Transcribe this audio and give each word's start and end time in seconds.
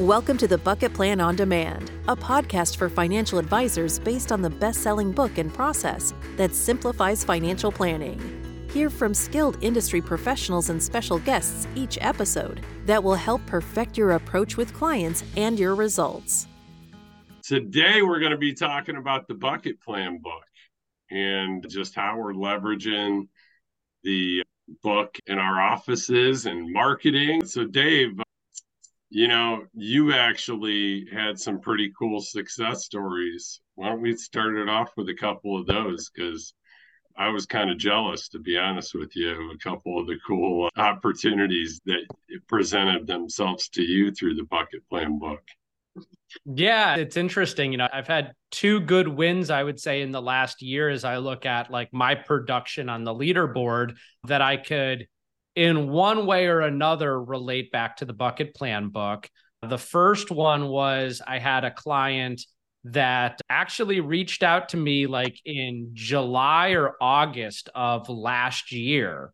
Welcome 0.00 0.38
to 0.38 0.48
the 0.48 0.58
Bucket 0.58 0.92
Plan 0.92 1.20
on 1.20 1.36
Demand, 1.36 1.92
a 2.08 2.16
podcast 2.16 2.78
for 2.78 2.88
financial 2.88 3.38
advisors 3.38 4.00
based 4.00 4.32
on 4.32 4.42
the 4.42 4.50
best 4.50 4.82
selling 4.82 5.12
book 5.12 5.38
and 5.38 5.54
process 5.54 6.12
that 6.34 6.52
simplifies 6.52 7.22
financial 7.22 7.70
planning. 7.70 8.18
Hear 8.72 8.90
from 8.90 9.14
skilled 9.14 9.56
industry 9.62 10.00
professionals 10.00 10.68
and 10.68 10.82
special 10.82 11.20
guests 11.20 11.68
each 11.76 11.96
episode 12.00 12.60
that 12.86 13.04
will 13.04 13.14
help 13.14 13.46
perfect 13.46 13.96
your 13.96 14.10
approach 14.10 14.56
with 14.56 14.74
clients 14.74 15.22
and 15.36 15.60
your 15.60 15.76
results. 15.76 16.48
Today, 17.44 18.02
we're 18.02 18.18
going 18.18 18.32
to 18.32 18.36
be 18.36 18.52
talking 18.52 18.96
about 18.96 19.28
the 19.28 19.34
Bucket 19.34 19.80
Plan 19.80 20.18
book 20.18 20.42
and 21.12 21.64
just 21.70 21.94
how 21.94 22.18
we're 22.18 22.32
leveraging 22.32 23.28
the 24.02 24.42
book 24.82 25.16
in 25.28 25.38
our 25.38 25.60
offices 25.60 26.46
and 26.46 26.72
marketing. 26.72 27.46
So, 27.46 27.64
Dave, 27.64 28.18
you 29.14 29.28
know, 29.28 29.62
you 29.74 30.12
actually 30.12 31.06
had 31.12 31.38
some 31.38 31.60
pretty 31.60 31.92
cool 31.96 32.20
success 32.20 32.84
stories. 32.84 33.60
Why 33.76 33.90
don't 33.90 34.02
we 34.02 34.16
start 34.16 34.56
it 34.56 34.68
off 34.68 34.90
with 34.96 35.08
a 35.08 35.14
couple 35.14 35.56
of 35.56 35.66
those? 35.66 36.10
Because 36.10 36.52
I 37.16 37.28
was 37.28 37.46
kind 37.46 37.70
of 37.70 37.78
jealous, 37.78 38.28
to 38.30 38.40
be 38.40 38.58
honest 38.58 38.92
with 38.92 39.14
you, 39.14 39.30
of 39.30 39.54
a 39.54 39.58
couple 39.58 40.00
of 40.00 40.08
the 40.08 40.18
cool 40.26 40.68
opportunities 40.76 41.80
that 41.86 42.04
presented 42.48 43.06
themselves 43.06 43.68
to 43.68 43.82
you 43.82 44.10
through 44.10 44.34
the 44.34 44.48
Bucket 44.50 44.82
Plan 44.90 45.20
book. 45.20 45.42
Yeah, 46.44 46.96
it's 46.96 47.16
interesting. 47.16 47.70
You 47.70 47.78
know, 47.78 47.88
I've 47.92 48.08
had 48.08 48.32
two 48.50 48.80
good 48.80 49.06
wins, 49.06 49.48
I 49.48 49.62
would 49.62 49.78
say, 49.78 50.02
in 50.02 50.10
the 50.10 50.22
last 50.22 50.60
year 50.60 50.88
as 50.88 51.04
I 51.04 51.18
look 51.18 51.46
at 51.46 51.70
like 51.70 51.92
my 51.92 52.16
production 52.16 52.88
on 52.88 53.04
the 53.04 53.14
leaderboard 53.14 53.94
that 54.26 54.42
I 54.42 54.56
could 54.56 55.06
in 55.56 55.88
one 55.90 56.26
way 56.26 56.46
or 56.46 56.60
another 56.60 57.20
relate 57.20 57.70
back 57.70 57.98
to 57.98 58.04
the 58.04 58.12
bucket 58.12 58.54
plan 58.54 58.88
book. 58.88 59.28
The 59.62 59.78
first 59.78 60.30
one 60.30 60.68
was 60.68 61.22
I 61.26 61.38
had 61.38 61.64
a 61.64 61.70
client 61.70 62.42
that 62.84 63.40
actually 63.48 64.00
reached 64.00 64.42
out 64.42 64.70
to 64.70 64.76
me 64.76 65.06
like 65.06 65.40
in 65.44 65.90
July 65.94 66.70
or 66.70 66.94
August 67.00 67.70
of 67.74 68.08
last 68.08 68.72
year. 68.72 69.32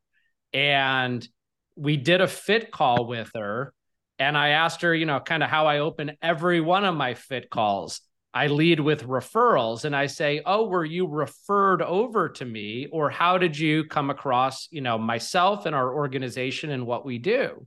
And 0.52 1.26
we 1.74 1.96
did 1.96 2.20
a 2.20 2.28
fit 2.28 2.70
call 2.70 3.06
with 3.06 3.30
her. 3.34 3.72
And 4.18 4.36
I 4.36 4.50
asked 4.50 4.82
her, 4.82 4.94
you 4.94 5.06
know, 5.06 5.18
kind 5.18 5.42
of 5.42 5.48
how 5.48 5.66
I 5.66 5.78
open 5.78 6.12
every 6.22 6.60
one 6.60 6.84
of 6.84 6.94
my 6.94 7.14
fit 7.14 7.50
calls. 7.50 8.02
I 8.32 8.46
lead 8.46 8.78
with 8.78 9.06
referrals 9.06 9.84
and 9.84 9.94
I 9.94 10.06
say, 10.06 10.40
"Oh, 10.46 10.66
were 10.68 10.84
you 10.84 11.06
referred 11.06 11.82
over 11.82 12.28
to 12.28 12.44
me 12.44 12.86
or 12.92 13.10
how 13.10 13.38
did 13.38 13.58
you 13.58 13.84
come 13.84 14.08
across, 14.10 14.68
you 14.70 14.80
know, 14.80 14.98
myself 14.98 15.66
and 15.66 15.74
our 15.74 15.92
organization 15.92 16.70
and 16.70 16.86
what 16.86 17.04
we 17.04 17.18
do?" 17.18 17.66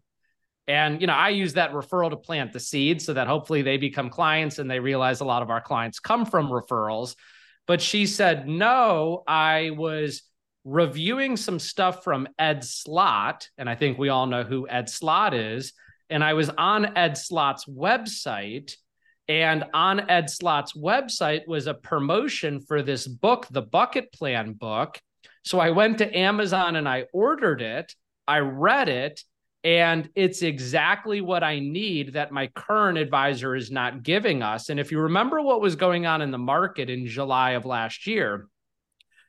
And 0.68 1.02
you 1.02 1.08
know, 1.08 1.14
I 1.14 1.30
use 1.30 1.54
that 1.54 1.74
referral 1.74 2.12
to 2.12 2.18
plant 2.18 2.54
the 2.54 2.60
seed 2.60 3.02
so 3.02 3.14
that 3.14 3.28
hopefully 3.28 3.62
they 3.62 3.78
become 3.78 4.10
clients 4.10 4.60
and 4.60 4.72
they 4.72 4.80
realize 4.80 5.20
a 5.20 5.26
lot 5.26 5.42
of 5.42 5.50
our 5.50 5.62
clients 5.62 6.00
come 6.00 6.26
from 6.26 6.48
referrals. 6.48 7.16
But 7.68 7.82
she 7.82 8.06
said, 8.06 8.48
"No, 8.48 9.24
I 9.28 9.72
was 9.72 10.24
reviewing 10.64 11.36
some 11.36 11.60
stuff 11.60 12.06
from 12.06 12.28
Ed 12.40 12.64
Slott, 12.64 13.50
and 13.58 13.70
I 13.70 13.76
think 13.76 13.98
we 13.98 14.08
all 14.08 14.28
know 14.28 14.44
who 14.44 14.68
Ed 14.70 14.90
Slott 14.90 15.34
is, 15.34 15.74
and 16.10 16.24
I 16.24 16.34
was 16.34 16.50
on 16.50 16.98
Ed 16.98 17.18
Slott's 17.18 17.66
website." 17.66 18.76
And 19.28 19.64
on 19.74 20.10
Ed 20.10 20.30
Slott's 20.30 20.74
website 20.74 21.48
was 21.48 21.68
a 21.68 21.74
promotion 21.74 22.60
for 22.60 22.82
this 22.82 23.08
book, 23.08 23.48
the 23.50 23.62
Bucket 23.62 24.12
Plan 24.12 24.54
book. 24.54 25.00
So 25.46 25.60
I 25.60 25.72
went 25.72 25.98
to 26.00 26.18
Amazon 26.18 26.76
and 26.76 26.88
I 26.88 27.06
ordered 27.14 27.62
it. 27.62 27.94
I 28.28 28.40
read 28.40 28.88
it, 28.88 29.22
and 29.66 30.10
it's 30.16 30.42
exactly 30.42 31.20
what 31.22 31.44
I 31.44 31.60
need 31.60 32.14
that 32.14 32.32
my 32.32 32.48
current 32.48 32.98
advisor 32.98 33.56
is 33.56 33.72
not 33.72 34.04
giving 34.04 34.42
us. 34.42 34.70
And 34.70 34.80
if 34.80 34.92
you 34.92 35.00
remember 35.00 35.42
what 35.42 35.62
was 35.62 35.76
going 35.76 36.06
on 36.06 36.22
in 36.22 36.32
the 36.32 36.38
market 36.38 36.90
in 36.90 37.06
July 37.06 37.52
of 37.52 37.66
last 37.66 38.08
year, 38.08 38.48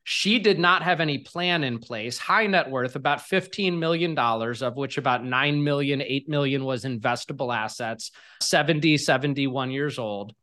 she 0.04 0.38
did 0.38 0.58
not 0.58 0.82
have 0.82 1.00
any 1.00 1.18
plan 1.18 1.64
in 1.64 1.78
place. 1.78 2.18
High 2.18 2.46
net 2.46 2.70
worth, 2.70 2.94
about 2.94 3.20
$15 3.20 3.78
million, 3.78 4.16
of 4.18 4.76
which 4.76 4.98
about 4.98 5.24
9 5.24 5.64
million, 5.64 6.02
8 6.02 6.28
million 6.28 6.64
was 6.64 6.84
investable 6.84 7.54
assets, 7.54 8.10
70, 8.42 8.98
71 8.98 9.70
years 9.70 9.98
old. 9.98 10.34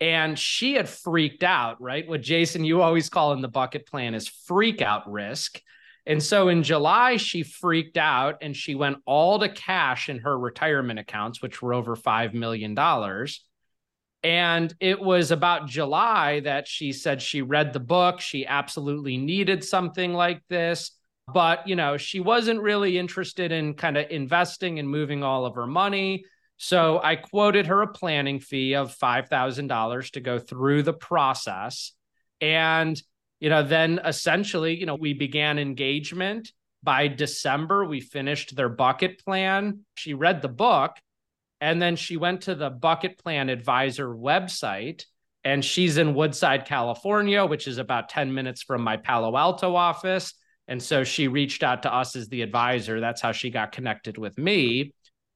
And 0.00 0.38
she 0.38 0.74
had 0.74 0.88
freaked 0.88 1.42
out, 1.42 1.80
right? 1.80 2.06
What 2.06 2.20
Jason, 2.20 2.64
you 2.64 2.82
always 2.82 3.08
call 3.08 3.32
in 3.32 3.40
the 3.40 3.48
bucket 3.48 3.86
plan 3.86 4.14
is 4.14 4.28
freak 4.28 4.82
out 4.82 5.10
risk. 5.10 5.60
And 6.06 6.22
so 6.22 6.48
in 6.48 6.62
July, 6.62 7.16
she 7.16 7.42
freaked 7.42 7.96
out 7.96 8.38
and 8.42 8.56
she 8.56 8.74
went 8.74 8.98
all 9.06 9.38
to 9.38 9.48
cash 9.48 10.08
in 10.08 10.18
her 10.20 10.38
retirement 10.38 10.98
accounts, 10.98 11.40
which 11.40 11.62
were 11.62 11.74
over 11.74 11.96
$5 11.96 12.34
million. 12.34 12.74
And 14.22 14.74
it 14.80 15.00
was 15.00 15.30
about 15.30 15.66
July 15.66 16.40
that 16.40 16.68
she 16.68 16.92
said 16.92 17.22
she 17.22 17.40
read 17.42 17.72
the 17.72 17.80
book. 17.80 18.20
She 18.20 18.46
absolutely 18.46 19.16
needed 19.16 19.64
something 19.64 20.12
like 20.12 20.42
this. 20.48 20.92
But, 21.32 21.66
you 21.66 21.76
know, 21.76 21.96
she 21.96 22.20
wasn't 22.20 22.60
really 22.60 22.98
interested 22.98 23.52
in 23.52 23.74
kind 23.74 23.96
of 23.96 24.10
investing 24.10 24.78
and 24.78 24.88
moving 24.88 25.22
all 25.22 25.46
of 25.46 25.54
her 25.54 25.66
money. 25.66 26.24
So 26.56 27.00
I 27.02 27.16
quoted 27.16 27.68
her 27.68 27.80
a 27.80 27.92
planning 27.92 28.40
fee 28.40 28.74
of 28.74 28.94
$5,000 28.96 30.10
to 30.10 30.20
go 30.20 30.38
through 30.38 30.82
the 30.82 30.92
process. 30.92 31.92
And, 32.40 33.00
you 33.38 33.48
know, 33.48 33.62
then 33.62 34.00
essentially, 34.04 34.78
you 34.78 34.84
know, 34.86 34.96
we 34.96 35.14
began 35.14 35.58
engagement. 35.58 36.52
By 36.82 37.08
December, 37.08 37.84
we 37.84 38.00
finished 38.00 38.56
their 38.56 38.68
bucket 38.68 39.24
plan. 39.24 39.80
She 39.94 40.12
read 40.14 40.42
the 40.42 40.48
book 40.48 40.92
and 41.60 41.80
then 41.80 41.96
she 41.96 42.16
went 42.16 42.42
to 42.42 42.54
the 42.54 42.70
Bucket 42.70 43.18
Plan 43.18 43.48
Advisor 43.48 44.08
website, 44.08 45.04
and 45.44 45.64
she's 45.64 45.98
in 45.98 46.14
Woodside, 46.14 46.64
California, 46.64 47.44
which 47.44 47.66
is 47.66 47.78
about 47.78 48.08
10 48.08 48.32
minutes 48.32 48.62
from 48.62 48.82
my 48.82 48.96
Palo 48.96 49.36
Alto 49.36 49.74
office. 49.76 50.34
And 50.68 50.82
so 50.82 51.02
she 51.04 51.28
reached 51.28 51.62
out 51.62 51.82
to 51.82 51.92
us 51.92 52.14
as 52.14 52.28
the 52.28 52.42
advisor. 52.42 53.00
That's 53.00 53.20
how 53.20 53.32
she 53.32 53.50
got 53.50 53.72
connected 53.72 54.18
with 54.18 54.38
me. 54.38 54.94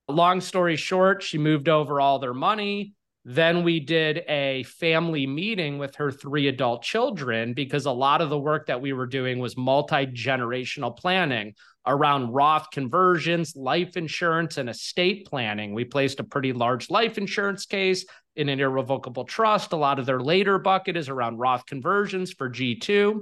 Long 0.08 0.40
story 0.40 0.76
short, 0.76 1.22
she 1.22 1.38
moved 1.38 1.68
over 1.68 2.00
all 2.00 2.18
their 2.18 2.34
money. 2.34 2.94
Then 3.24 3.64
we 3.64 3.80
did 3.80 4.18
a 4.28 4.64
family 4.64 5.26
meeting 5.26 5.78
with 5.78 5.96
her 5.96 6.10
three 6.10 6.46
adult 6.46 6.82
children 6.82 7.54
because 7.54 7.86
a 7.86 7.90
lot 7.90 8.20
of 8.20 8.28
the 8.28 8.38
work 8.38 8.66
that 8.66 8.82
we 8.82 8.92
were 8.92 9.06
doing 9.06 9.38
was 9.38 9.56
multi 9.56 10.06
generational 10.06 10.94
planning 10.94 11.54
around 11.86 12.32
Roth 12.32 12.70
conversions, 12.70 13.54
life 13.56 13.96
insurance, 13.96 14.56
and 14.56 14.68
estate 14.68 15.26
planning. 15.26 15.74
We 15.74 15.84
placed 15.84 16.20
a 16.20 16.24
pretty 16.24 16.52
large 16.52 16.90
life 16.90 17.18
insurance 17.18 17.66
case 17.66 18.04
in 18.36 18.48
an 18.48 18.60
irrevocable 18.60 19.24
trust. 19.24 19.72
A 19.72 19.76
lot 19.76 19.98
of 19.98 20.06
their 20.06 20.20
later 20.20 20.58
bucket 20.58 20.96
is 20.96 21.08
around 21.08 21.38
Roth 21.38 21.66
conversions 21.66 22.32
for 22.32 22.50
G2. 22.50 23.20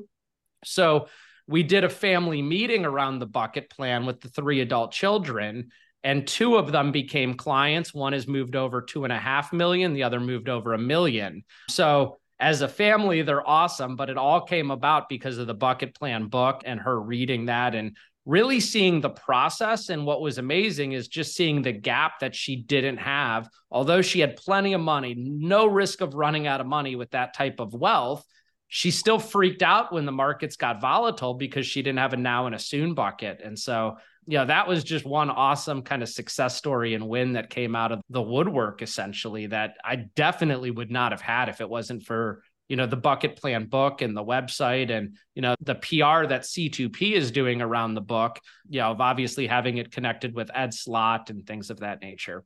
So 0.64 1.08
we 1.46 1.62
did 1.62 1.84
a 1.84 1.88
family 1.88 2.40
meeting 2.40 2.84
around 2.84 3.18
the 3.18 3.26
bucket 3.26 3.68
plan 3.68 4.06
with 4.06 4.20
the 4.20 4.28
three 4.28 4.60
adult 4.60 4.92
children 4.92 5.70
and 6.04 6.26
two 6.26 6.56
of 6.56 6.72
them 6.72 6.92
became 6.92 7.34
clients. 7.34 7.94
One 7.94 8.12
has 8.12 8.26
moved 8.26 8.56
over 8.56 8.82
two 8.82 9.04
and 9.04 9.12
a 9.12 9.18
half 9.18 9.52
million, 9.52 9.92
the 9.92 10.02
other 10.02 10.20
moved 10.20 10.48
over 10.48 10.74
a 10.74 10.78
million. 10.78 11.44
So 11.68 12.18
as 12.40 12.60
a 12.60 12.68
family, 12.68 13.22
they're 13.22 13.48
awesome, 13.48 13.94
but 13.94 14.10
it 14.10 14.18
all 14.18 14.40
came 14.40 14.70
about 14.72 15.08
because 15.08 15.38
of 15.38 15.46
the 15.46 15.54
bucket 15.54 15.94
plan 15.94 16.26
book 16.26 16.62
and 16.64 16.80
her 16.80 17.00
reading 17.00 17.46
that 17.46 17.74
and 17.74 17.96
really 18.24 18.60
seeing 18.60 19.00
the 19.00 19.10
process. 19.10 19.88
And 19.88 20.06
what 20.06 20.20
was 20.20 20.38
amazing 20.38 20.92
is 20.92 21.08
just 21.08 21.34
seeing 21.34 21.62
the 21.62 21.72
gap 21.72 22.20
that 22.20 22.34
she 22.34 22.56
didn't 22.56 22.98
have. 22.98 23.48
Although 23.70 24.02
she 24.02 24.20
had 24.20 24.36
plenty 24.36 24.74
of 24.74 24.80
money, 24.80 25.14
no 25.16 25.66
risk 25.66 26.00
of 26.00 26.14
running 26.14 26.46
out 26.46 26.60
of 26.60 26.66
money 26.66 26.96
with 26.96 27.10
that 27.10 27.34
type 27.34 27.58
of 27.58 27.74
wealth, 27.74 28.24
she 28.68 28.90
still 28.90 29.18
freaked 29.18 29.62
out 29.62 29.92
when 29.92 30.06
the 30.06 30.12
markets 30.12 30.56
got 30.56 30.80
volatile 30.80 31.34
because 31.34 31.66
she 31.66 31.82
didn't 31.82 31.98
have 31.98 32.14
a 32.14 32.16
now 32.16 32.46
and 32.46 32.54
a 32.54 32.58
soon 32.58 32.94
bucket. 32.94 33.40
And 33.44 33.58
so 33.58 33.96
yeah, 34.26 34.44
that 34.44 34.68
was 34.68 34.84
just 34.84 35.04
one 35.04 35.30
awesome 35.30 35.82
kind 35.82 36.02
of 36.02 36.08
success 36.08 36.56
story 36.56 36.94
and 36.94 37.08
win 37.08 37.32
that 37.32 37.50
came 37.50 37.74
out 37.74 37.92
of 37.92 38.00
the 38.08 38.22
woodwork 38.22 38.80
essentially 38.80 39.46
that 39.46 39.75
I 39.84 39.96
definitely 39.96 40.70
would 40.70 40.90
not 40.90 41.12
have 41.12 41.20
had 41.20 41.48
if 41.48 41.60
it 41.60 41.68
wasn't 41.68 42.04
for, 42.04 42.44
you 42.72 42.76
know, 42.76 42.86
the 42.86 42.96
bucket 42.96 43.36
plan 43.36 43.66
book 43.66 44.00
and 44.00 44.16
the 44.16 44.24
website 44.24 44.90
and, 44.90 45.19
you 45.34 45.42
know, 45.42 45.54
the 45.60 45.74
PR 45.74 46.26
that 46.26 46.40
C2P 46.44 47.12
is 47.12 47.30
doing 47.30 47.60
around 47.60 47.92
the 47.92 48.00
book, 48.00 48.40
you 48.66 48.80
know, 48.80 48.92
of 48.92 49.00
obviously 49.02 49.46
having 49.46 49.76
it 49.76 49.92
connected 49.92 50.34
with 50.34 50.50
Ed 50.54 50.72
Slott 50.72 51.28
and 51.28 51.46
things 51.46 51.69
of 51.69 51.80
that 51.80 52.00
nature. 52.00 52.44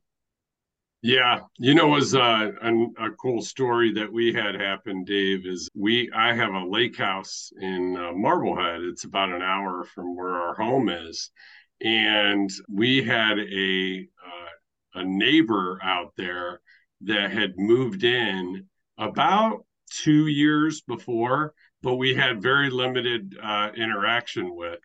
Yeah, 1.01 1.39
you 1.57 1.75
know, 1.75 1.87
was 1.87 2.13
uh, 2.13 2.51
a, 2.61 2.73
a, 2.99 3.11
cool 3.11 3.41
story 3.41 3.93
that 3.93 4.11
we 4.11 4.33
had 4.33 4.55
happen, 4.55 5.05
Dave. 5.05 5.45
Is 5.45 5.69
we 5.73 6.11
I 6.13 6.33
have 6.33 6.53
a 6.53 6.65
lake 6.65 6.97
house 6.97 7.53
in 7.61 7.95
uh, 7.95 8.11
Marblehead. 8.11 8.81
It's 8.81 9.05
about 9.05 9.29
an 9.29 9.41
hour 9.41 9.85
from 9.95 10.17
where 10.17 10.33
our 10.33 10.55
home 10.55 10.89
is, 10.89 11.31
and 11.79 12.51
we 12.67 13.01
had 13.01 13.39
a 13.39 14.07
uh, 14.25 14.99
a 14.99 15.05
neighbor 15.05 15.79
out 15.81 16.11
there 16.17 16.59
that 17.01 17.31
had 17.31 17.57
moved 17.57 18.03
in 18.03 18.65
about 18.97 19.66
two 19.89 20.27
years 20.27 20.81
before, 20.81 21.53
but 21.81 21.95
we 21.95 22.13
had 22.13 22.41
very 22.41 22.69
limited 22.69 23.37
uh, 23.41 23.69
interaction 23.75 24.55
with. 24.55 24.79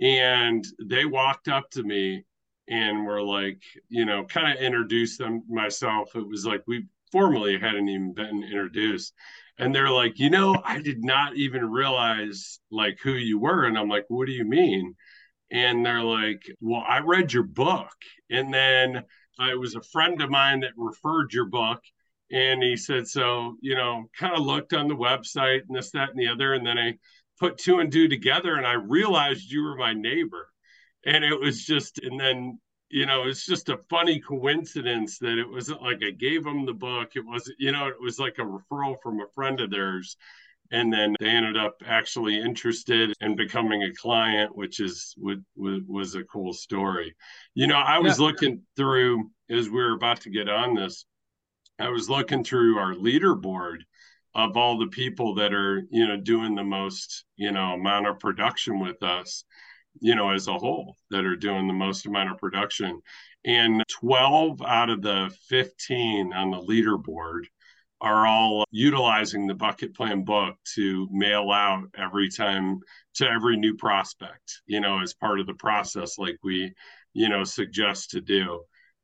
And 0.00 0.64
they 0.82 1.04
walked 1.04 1.48
up 1.48 1.70
to 1.70 1.82
me 1.82 2.24
and 2.68 3.06
we're 3.06 3.22
like, 3.22 3.62
you 3.88 4.04
know, 4.04 4.24
kind 4.24 4.56
of 4.56 4.62
introduced 4.62 5.18
them 5.18 5.42
myself. 5.48 6.14
It 6.14 6.26
was 6.26 6.44
like 6.44 6.62
we 6.66 6.86
formally 7.12 7.58
hadn't 7.58 7.88
even 7.88 8.12
been 8.12 8.42
introduced. 8.42 9.14
And 9.58 9.74
they're 9.74 9.90
like, 9.90 10.18
you 10.18 10.28
know, 10.28 10.60
I 10.64 10.80
did 10.80 11.02
not 11.02 11.36
even 11.36 11.70
realize 11.70 12.58
like 12.70 12.98
who 13.02 13.12
you 13.12 13.38
were. 13.38 13.64
And 13.64 13.78
I'm 13.78 13.88
like, 13.88 14.04
what 14.08 14.26
do 14.26 14.32
you 14.32 14.44
mean? 14.44 14.94
And 15.50 15.86
they're 15.86 16.02
like, 16.02 16.42
well, 16.60 16.84
I 16.86 16.98
read 16.98 17.32
your 17.32 17.44
book. 17.44 17.94
And 18.30 18.52
then 18.52 19.04
it 19.38 19.58
was 19.58 19.74
a 19.74 19.80
friend 19.80 20.20
of 20.20 20.28
mine 20.28 20.60
that 20.60 20.72
referred 20.76 21.32
your 21.32 21.46
book. 21.46 21.80
And 22.30 22.62
he 22.62 22.76
said, 22.76 23.06
so, 23.06 23.56
you 23.60 23.74
know, 23.74 24.10
kind 24.18 24.34
of 24.34 24.44
looked 24.44 24.72
on 24.72 24.88
the 24.88 24.96
website 24.96 25.60
and 25.68 25.76
this, 25.76 25.90
that, 25.92 26.10
and 26.10 26.18
the 26.18 26.28
other. 26.28 26.54
And 26.54 26.66
then 26.66 26.78
I 26.78 26.94
put 27.38 27.58
two 27.58 27.78
and 27.78 27.92
two 27.92 28.08
together 28.08 28.56
and 28.56 28.66
I 28.66 28.72
realized 28.72 29.50
you 29.50 29.62
were 29.62 29.76
my 29.76 29.92
neighbor. 29.92 30.48
And 31.04 31.24
it 31.24 31.38
was 31.38 31.64
just, 31.64 31.98
and 31.98 32.18
then, 32.18 32.58
you 32.88 33.06
know, 33.06 33.24
it's 33.24 33.46
just 33.46 33.68
a 33.68 33.78
funny 33.88 34.20
coincidence 34.20 35.18
that 35.18 35.38
it 35.38 35.48
wasn't 35.48 35.82
like 35.82 35.98
I 36.04 36.10
gave 36.10 36.42
them 36.42 36.66
the 36.66 36.74
book. 36.74 37.12
It 37.14 37.24
wasn't, 37.24 37.56
you 37.60 37.70
know, 37.70 37.86
it 37.86 38.00
was 38.00 38.18
like 38.18 38.38
a 38.38 38.42
referral 38.42 38.96
from 39.02 39.20
a 39.20 39.28
friend 39.34 39.60
of 39.60 39.70
theirs. 39.70 40.16
And 40.72 40.92
then 40.92 41.14
they 41.20 41.28
ended 41.28 41.56
up 41.56 41.76
actually 41.86 42.40
interested 42.40 43.14
in 43.20 43.36
becoming 43.36 43.84
a 43.84 43.94
client, 43.94 44.56
which 44.56 44.80
is 44.80 45.14
was, 45.16 45.38
was 45.54 46.16
a 46.16 46.24
cool 46.24 46.52
story. 46.52 47.14
You 47.54 47.68
know, 47.68 47.76
I 47.76 48.00
was 48.00 48.18
yeah. 48.18 48.26
looking 48.26 48.62
through 48.76 49.30
as 49.48 49.68
we 49.68 49.76
were 49.76 49.94
about 49.94 50.22
to 50.22 50.30
get 50.30 50.48
on 50.48 50.74
this, 50.74 51.04
I 51.78 51.88
was 51.88 52.08
looking 52.08 52.42
through 52.42 52.78
our 52.78 52.94
leaderboard 52.94 53.78
of 54.34 54.56
all 54.56 54.78
the 54.78 54.88
people 54.88 55.34
that 55.34 55.52
are, 55.52 55.82
you 55.90 56.06
know, 56.06 56.16
doing 56.16 56.54
the 56.54 56.64
most, 56.64 57.24
you 57.36 57.52
know, 57.52 57.72
amount 57.72 58.06
of 58.06 58.18
production 58.18 58.80
with 58.80 59.02
us, 59.02 59.44
you 60.00 60.14
know, 60.14 60.30
as 60.30 60.48
a 60.48 60.54
whole 60.54 60.96
that 61.10 61.24
are 61.24 61.36
doing 61.36 61.66
the 61.66 61.72
most 61.72 62.06
amount 62.06 62.30
of 62.30 62.38
production. 62.38 63.00
And 63.44 63.82
12 63.88 64.62
out 64.62 64.90
of 64.90 65.02
the 65.02 65.34
15 65.48 66.32
on 66.32 66.50
the 66.50 66.60
leaderboard 66.60 67.44
are 68.00 68.26
all 68.26 68.64
utilizing 68.70 69.46
the 69.46 69.54
bucket 69.54 69.94
plan 69.94 70.22
book 70.24 70.56
to 70.74 71.08
mail 71.10 71.50
out 71.50 71.84
every 71.96 72.28
time 72.28 72.80
to 73.14 73.26
every 73.26 73.56
new 73.56 73.74
prospect, 73.74 74.60
you 74.66 74.80
know, 74.80 75.00
as 75.00 75.14
part 75.14 75.40
of 75.40 75.46
the 75.46 75.54
process, 75.54 76.18
like 76.18 76.38
we, 76.42 76.74
you 77.14 77.28
know, 77.28 77.44
suggest 77.44 78.10
to 78.10 78.20
do 78.20 78.60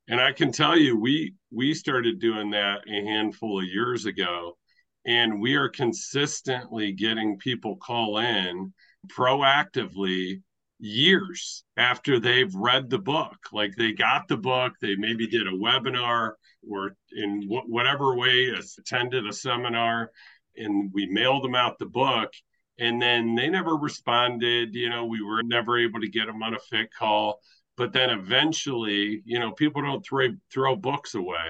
and 0.09 0.21
i 0.21 0.33
can 0.33 0.53
tell 0.53 0.77
you 0.77 0.97
we 0.97 1.35
we 1.53 1.75
started 1.75 2.19
doing 2.19 2.51
that 2.51 2.81
a 2.89 3.05
handful 3.05 3.61
of 3.61 3.67
years 3.67 4.07
ago. 4.07 4.57
And 5.05 5.41
we 5.41 5.57
are 5.57 5.69
consistently 5.69 6.93
getting 6.93 7.39
people 7.39 7.77
call 7.77 8.19
in 8.19 8.73
proactively 9.09 10.43
years 10.79 11.65
after 11.77 12.19
they've 12.19 12.55
read 12.55 12.89
the 12.89 12.99
book. 12.99 13.37
Like 13.53 13.75
they 13.77 13.93
got 13.93 14.29
the 14.29 14.37
book 14.37 14.73
they 14.81 14.97
maybe 14.97 15.27
did 15.27 15.47
a 15.47 15.53
webinar 15.53 16.33
or 16.69 16.97
in 17.13 17.43
whatever 17.49 18.17
way 18.17 18.53
attended 18.79 19.27
a 19.27 19.33
seminar 19.33 20.11
and 20.57 20.91
we 20.95 21.07
mailed 21.07 21.45
them 21.45 21.55
out 21.55 21.79
the 21.79 21.87
book 21.87 22.33
and 22.79 23.03
then 23.03 23.35
they 23.35 23.49
never 23.49 23.77
responded. 23.77 24.75
You 24.75 24.89
know 24.89 25.05
we 25.05 25.23
were 25.23 25.43
never 25.43 25.79
able 25.79 26.01
to 26.01 26.09
get 26.09 26.27
them 26.27 26.43
on 26.43 26.55
a 26.55 26.59
fit 26.59 26.91
call 26.97 27.41
but 27.83 27.93
then 27.93 28.11
eventually 28.11 29.23
you 29.25 29.41
know 29.41 29.51
people 29.51 29.83
don't 29.83 30.07
throw 30.07 30.29
throw 30.53 30.77
books 30.77 31.17
away. 31.17 31.49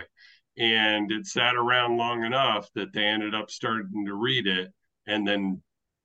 And 0.56 1.12
it 1.12 1.26
sat 1.26 1.56
around 1.56 1.99
long 1.99 2.25
enough 2.25 2.70
that 2.75 2.94
they 2.94 3.05
ended 3.05 3.34
up 3.34 3.50
starting 3.50 4.06
to 4.06 4.14
read 4.14 4.46
it 4.46 4.73
and 5.06 5.29
then 5.29 5.61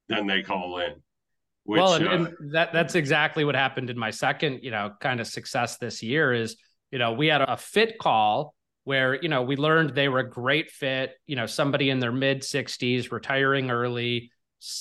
then 0.09 0.27
they 0.27 0.41
call 0.41 0.79
in 0.79 0.95
which, 1.63 1.79
well 1.79 1.93
and, 1.93 2.07
uh, 2.07 2.11
and 2.11 2.53
that 2.53 2.73
that's 2.73 2.95
exactly 2.95 3.45
what 3.45 3.55
happened 3.55 3.89
in 3.89 3.97
my 3.97 4.09
second 4.09 4.59
you 4.63 4.71
know 4.71 4.91
kind 4.99 5.21
of 5.21 5.27
success 5.27 5.77
this 5.77 6.03
year 6.03 6.33
is 6.33 6.57
you 6.91 6.99
know 6.99 7.13
we 7.13 7.27
had 7.27 7.41
a 7.41 7.55
fit 7.55 7.97
call 7.97 8.53
where 8.83 9.21
you 9.21 9.29
know 9.29 9.43
we 9.43 9.55
learned 9.55 9.95
they 9.95 10.09
were 10.09 10.19
a 10.19 10.29
great 10.29 10.71
fit. 10.71 11.13
You 11.25 11.37
know 11.37 11.45
somebody 11.45 11.89
in 11.89 11.99
their 11.99 12.11
mid 12.11 12.41
60s 12.41 13.11
retiring 13.13 13.71
early 13.71 14.31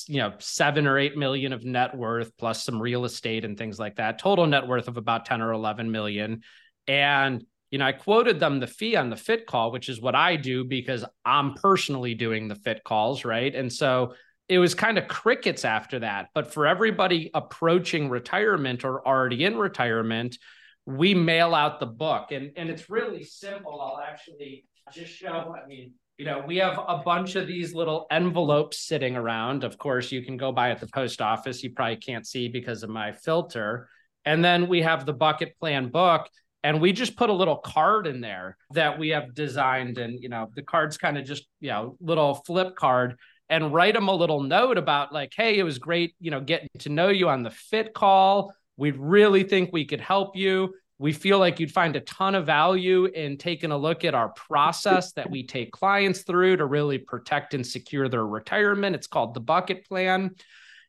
you 0.08 0.19
know, 0.19 0.32
seven 0.38 0.87
or 0.87 0.99
eight 0.99 1.17
million 1.17 1.52
of 1.52 1.64
net 1.64 1.96
worth 1.96 2.37
plus 2.37 2.64
some 2.64 2.81
real 2.81 3.05
estate 3.05 3.44
and 3.44 3.58
things 3.58 3.78
like 3.78 3.96
that. 3.96 4.19
Total 4.19 4.46
net 4.46 4.67
worth 4.67 4.88
of 4.88 4.96
about 4.96 5.26
10 5.26 5.43
or 5.43 5.52
11 5.52 5.90
million. 5.90 6.43
And, 6.88 7.44
you 7.70 7.78
know, 7.78 7.87
I 7.87 7.93
quoted 7.93 8.40
them 8.40 8.61
the 8.61 8.67
fee 8.67 8.96
on 8.96 9.11
the 9.11 9.17
fit 9.17 9.46
call, 9.46 9.73
which 9.73 9.88
is 9.88 10.00
what 10.00 10.14
I 10.14 10.37
do 10.37 10.64
because 10.64 11.05
I'm 11.25 11.55
personally 11.55 12.14
doing 12.14 12.49
the 12.49 12.55
fit 12.55 12.84
calls. 12.84 13.25
Right. 13.25 13.55
And 13.55 13.73
so 13.73 14.14
it 14.49 14.58
was 14.58 14.75
kind 14.75 14.96
of 14.96 15.08
crickets 15.08 15.64
after 15.64 15.99
that. 15.99 16.28
But 16.34 16.52
for 16.52 16.67
everybody 16.67 17.31
approaching 17.34 18.08
retirement 18.08 18.84
or 18.84 19.06
already 19.06 19.44
in 19.44 19.58
retirement, 19.58 20.38
we 20.87 21.14
mail 21.14 21.55
out 21.55 21.81
the 21.81 21.87
book. 21.87 22.31
And, 22.31 22.52
and 22.56 22.70
it's 22.70 22.88
really 22.88 23.25
simple. 23.25 23.81
I'll 23.81 24.00
actually 24.00 24.64
just 24.93 25.12
show, 25.12 25.55
I 25.62 25.67
mean, 25.67 25.94
you 26.18 26.24
know, 26.24 26.42
we 26.46 26.56
have 26.56 26.78
a 26.78 27.02
bunch 27.04 27.36
of 27.36 27.46
these 27.46 27.74
little 27.74 28.06
envelopes 28.10 28.78
sitting 28.78 29.16
around. 29.16 29.64
Of 29.64 29.76
course, 29.76 30.10
you 30.10 30.22
can 30.22 30.36
go 30.36 30.50
by 30.50 30.70
at 30.70 30.80
the 30.80 30.86
post 30.86 31.20
office. 31.20 31.62
You 31.62 31.72
probably 31.72 31.96
can't 31.96 32.26
see 32.26 32.48
because 32.48 32.82
of 32.82 32.90
my 32.90 33.12
filter. 33.12 33.88
And 34.24 34.44
then 34.44 34.66
we 34.66 34.82
have 34.82 35.04
the 35.04 35.12
bucket 35.12 35.58
plan 35.58 35.88
book. 35.88 36.28
And 36.64 36.80
we 36.80 36.92
just 36.92 37.16
put 37.16 37.30
a 37.30 37.34
little 37.34 37.58
card 37.58 38.06
in 38.06 38.20
there 38.20 38.56
that 38.72 38.98
we 38.98 39.10
have 39.10 39.34
designed. 39.34 39.98
And, 39.98 40.20
you 40.20 40.28
know, 40.28 40.50
the 40.56 40.62
card's 40.62 40.98
kind 40.98 41.16
of 41.16 41.24
just, 41.24 41.46
you 41.60 41.68
know, 41.68 41.96
little 42.00 42.34
flip 42.46 42.74
card 42.74 43.18
and 43.48 43.72
write 43.72 43.94
them 43.94 44.08
a 44.08 44.14
little 44.14 44.42
note 44.42 44.78
about 44.78 45.12
like, 45.12 45.32
hey, 45.36 45.58
it 45.58 45.62
was 45.62 45.78
great, 45.78 46.14
you 46.18 46.30
know, 46.30 46.40
getting 46.40 46.68
to 46.80 46.88
know 46.88 47.08
you 47.08 47.28
on 47.28 47.42
the 47.42 47.50
fit 47.50 47.94
call. 47.94 48.52
We 48.76 48.90
really 48.90 49.44
think 49.44 49.70
we 49.72 49.84
could 49.84 50.00
help 50.00 50.34
you 50.34 50.74
we 50.98 51.12
feel 51.12 51.38
like 51.38 51.60
you'd 51.60 51.72
find 51.72 51.94
a 51.96 52.00
ton 52.00 52.34
of 52.34 52.46
value 52.46 53.04
in 53.04 53.37
taking 53.37 53.70
a 53.70 53.76
look 53.76 54.04
at 54.04 54.14
our 54.14 54.31
process 54.31 55.12
that 55.12 55.31
we 55.31 55.46
take 55.46 55.70
clients 55.70 56.22
through 56.22 56.56
to 56.56 56.64
really 56.64 56.98
protect 56.98 57.52
and 57.52 57.66
secure 57.66 58.08
their 58.08 58.26
retirement. 58.26 58.96
It's 58.96 59.06
called 59.06 59.34
the 59.34 59.40
bucket 59.40 59.87
plan. 59.87 60.34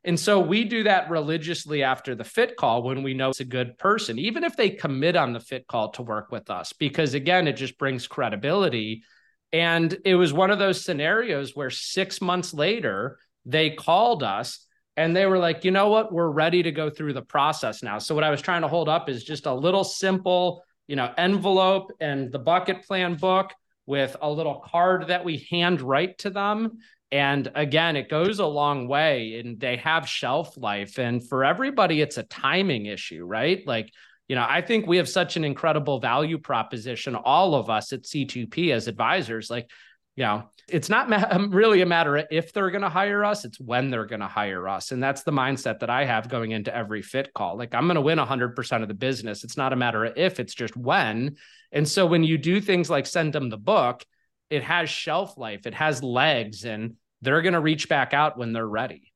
And 0.06 0.18
so 0.18 0.39
we 0.39 0.63
do 0.63 0.83
that 0.83 1.09
religiously 1.09 1.83
after 1.83 2.15
the 2.15 2.24
fit 2.24 2.56
call 2.56 2.83
when 2.83 3.04
we 3.04 3.13
know 3.13 3.31
it's 3.31 3.42
a 3.42 3.45
good 3.45 3.77
person, 3.77 4.18
even 4.18 4.45
if 4.45 4.56
they 4.56 4.69
commit 4.69 5.18
on 5.18 5.33
the 5.33 5.42
fit 5.42 5.68
call 5.68 5.89
to 5.92 6.01
work 6.01 6.31
with 6.31 6.50
us, 6.50 6.71
because 6.71 7.13
again, 7.13 7.48
it 7.48 7.57
just 7.57 7.77
brings 7.77 8.07
credibility. 8.07 9.03
And 9.51 9.98
it 10.06 10.15
was 10.15 10.31
one 10.31 10.51
of 10.51 10.60
those 10.60 10.86
scenarios 10.86 11.56
where 11.56 11.69
six 11.69 12.21
months 12.21 12.53
later, 12.53 13.18
they 13.45 13.71
called 13.71 14.24
us 14.24 14.65
and 14.98 15.16
they 15.16 15.28
were 15.28 15.38
like, 15.38 15.64
you 15.64 15.70
know 15.70 15.90
what, 15.90 16.12
we're 16.12 16.30
ready 16.30 16.64
to 16.64 16.72
go 16.72 16.90
through 16.90 17.14
the 17.14 17.22
process 17.22 17.84
now. 17.84 18.00
So 18.00 18.16
what 18.16 18.24
I 18.24 18.32
was 18.32 18.42
trying 18.42 18.64
to 18.64 18.68
hold 18.68 18.90
up 18.90 19.08
is 19.08 19.24
just 19.24 19.46
a 19.46 19.54
little 19.54 19.84
simple, 19.84 20.64
you 20.88 20.96
know, 20.96 21.14
envelope 21.18 21.92
and 22.02 22.32
the 22.32 22.40
bucket 22.40 22.84
plan 22.84 23.16
book 23.16 23.54
with 23.86 24.18
a 24.22 24.30
little 24.30 24.56
card 24.56 25.08
that 25.08 25.24
we 25.24 25.48
hand 25.51 25.82
write 25.82 26.18
to 26.20 26.32
them. 26.32 26.80
And 27.12 27.50
again, 27.54 27.96
it 27.96 28.10
goes 28.10 28.39
a 28.39 28.46
long 28.46 28.88
way 28.88 29.39
and 29.39 29.60
they 29.60 29.77
have 29.77 30.10
shelf 30.10 30.58
life. 30.58 30.98
And 30.98 31.25
for 31.25 31.46
everybody, 31.46 32.01
it's 32.01 32.18
a 32.18 32.24
timing 32.24 32.88
issue, 32.88 33.24
right? 33.24 33.66
Like, 33.66 33.94
you 34.27 34.36
know, 34.36 34.46
I 34.50 34.62
think 34.62 34.88
we 34.88 34.98
have 34.98 35.08
such 35.08 35.38
an 35.38 35.46
incredible 35.46 36.00
value 36.00 36.39
proposition, 36.39 37.16
all 37.16 37.56
of 37.56 37.70
us 37.70 37.94
at 37.94 38.01
C2P 38.04 38.74
as 38.74 38.88
advisors. 38.88 39.50
Like, 39.50 39.70
you 40.17 40.24
know, 40.24 40.50
it's 40.67 40.89
not 40.89 41.09
ma- 41.09 41.27
um, 41.31 41.51
really 41.51 41.81
a 41.81 41.86
matter 41.86 42.17
of 42.17 42.25
if 42.29 42.51
they're 42.51 42.71
going 42.71 42.81
to 42.81 42.89
hire 42.89 43.24
us, 43.24 43.45
it's 43.45 43.59
when 43.59 43.89
they're 43.89 44.05
going 44.05 44.19
to 44.19 44.27
hire 44.27 44.67
us. 44.67 44.91
And 44.91 45.01
that's 45.01 45.24
the 45.24 45.31
mindset 45.31 45.79
that 45.79 45.89
I 45.89 46.03
have 46.03 46.27
going 46.27 46.51
into 46.51 46.75
every 46.75 47.01
fit 47.01 47.33
call. 47.33 47.57
Like 47.57 47.74
I'm 47.74 47.86
going 47.86 47.95
to 47.95 48.01
win 48.01 48.17
100% 48.17 48.81
of 48.81 48.88
the 48.89 48.93
business. 48.93 49.45
It's 49.45 49.55
not 49.55 49.71
a 49.71 49.77
matter 49.77 50.03
of 50.03 50.17
if, 50.17 50.41
it's 50.41 50.55
just 50.55 50.75
when. 50.75 51.38
And 51.71 51.88
so 51.88 52.05
when 52.05 52.24
you 52.24 52.38
do 52.38 52.59
things 52.59 52.89
like 52.89 53.05
send 53.05 53.31
them 53.31 53.50
the 53.50 53.57
book, 53.57 54.03
it 54.50 54.63
has 54.63 54.89
shelf 54.89 55.38
life, 55.38 55.67
it 55.67 55.74
has 55.74 56.01
legs, 56.01 56.65
and 56.65 56.95
they're 57.21 57.41
going 57.41 57.53
to 57.53 57.59
reach 57.59 57.89
back 57.89 58.13
out 58.13 58.38
when 58.38 58.53
they're 58.53 58.67
ready. 58.67 59.13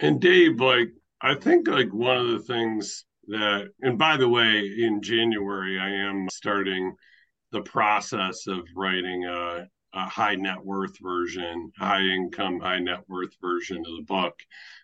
And 0.00 0.20
Dave, 0.20 0.60
like, 0.60 0.88
I 1.20 1.36
think 1.36 1.68
like 1.68 1.92
one 1.92 2.16
of 2.16 2.28
the 2.28 2.40
things 2.40 3.04
that, 3.28 3.68
and 3.80 3.96
by 3.96 4.16
the 4.16 4.28
way, 4.28 4.58
in 4.58 5.00
January, 5.00 5.78
I 5.78 6.08
am 6.08 6.28
starting 6.28 6.96
the 7.52 7.62
process 7.62 8.48
of 8.48 8.66
writing 8.74 9.26
a 9.26 9.68
a 9.94 10.08
high 10.08 10.34
net 10.34 10.64
worth 10.64 10.98
version, 10.98 11.70
high 11.78 12.00
income, 12.00 12.60
high 12.60 12.78
net 12.78 13.04
worth 13.08 13.34
version 13.40 13.78
of 13.78 13.96
the 13.96 14.04
book. 14.06 14.38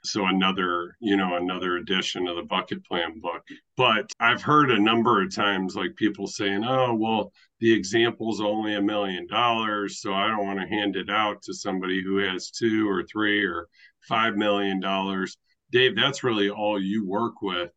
So 0.05 0.27
another, 0.27 0.97
you 1.00 1.17
know, 1.17 1.37
another 1.37 1.77
edition 1.77 2.29
of 2.29 2.37
the 2.37 2.43
bucket 2.43 2.85
plan 2.85 3.21
book. 3.21 3.43
But 3.77 4.11
I've 4.21 4.43
heard 4.43 4.71
a 4.71 4.81
number 4.81 5.23
of 5.23 5.35
times 5.35 5.75
like 5.75 5.97
people 5.97 6.27
saying, 6.27 6.65
oh, 6.65 6.95
well, 6.95 7.33
the 7.61 7.73
example's 7.73 8.41
only 8.41 8.75
a 8.75 8.83
million 8.83 9.27
dollars. 9.27 10.00
So 10.00 10.12
I 10.12 10.29
don't 10.29 10.45
want 10.47 10.61
to 10.61 10.67
hand 10.67 10.97
it 10.97 11.11
out 11.11 11.43
to 11.43 11.55
somebody 11.55 12.03
who 12.03 12.19
has 12.19 12.50
two 12.50 12.88
or 12.88 13.05
three 13.05 13.45
or 13.45 13.69
five 14.09 14.37
million 14.37 14.81
dollars. 14.81 15.37
Dave, 15.71 15.97
that's 15.97 16.25
really 16.25 16.50
all 16.50 16.81
you 16.81 17.07
work 17.07 17.43
with 17.43 17.71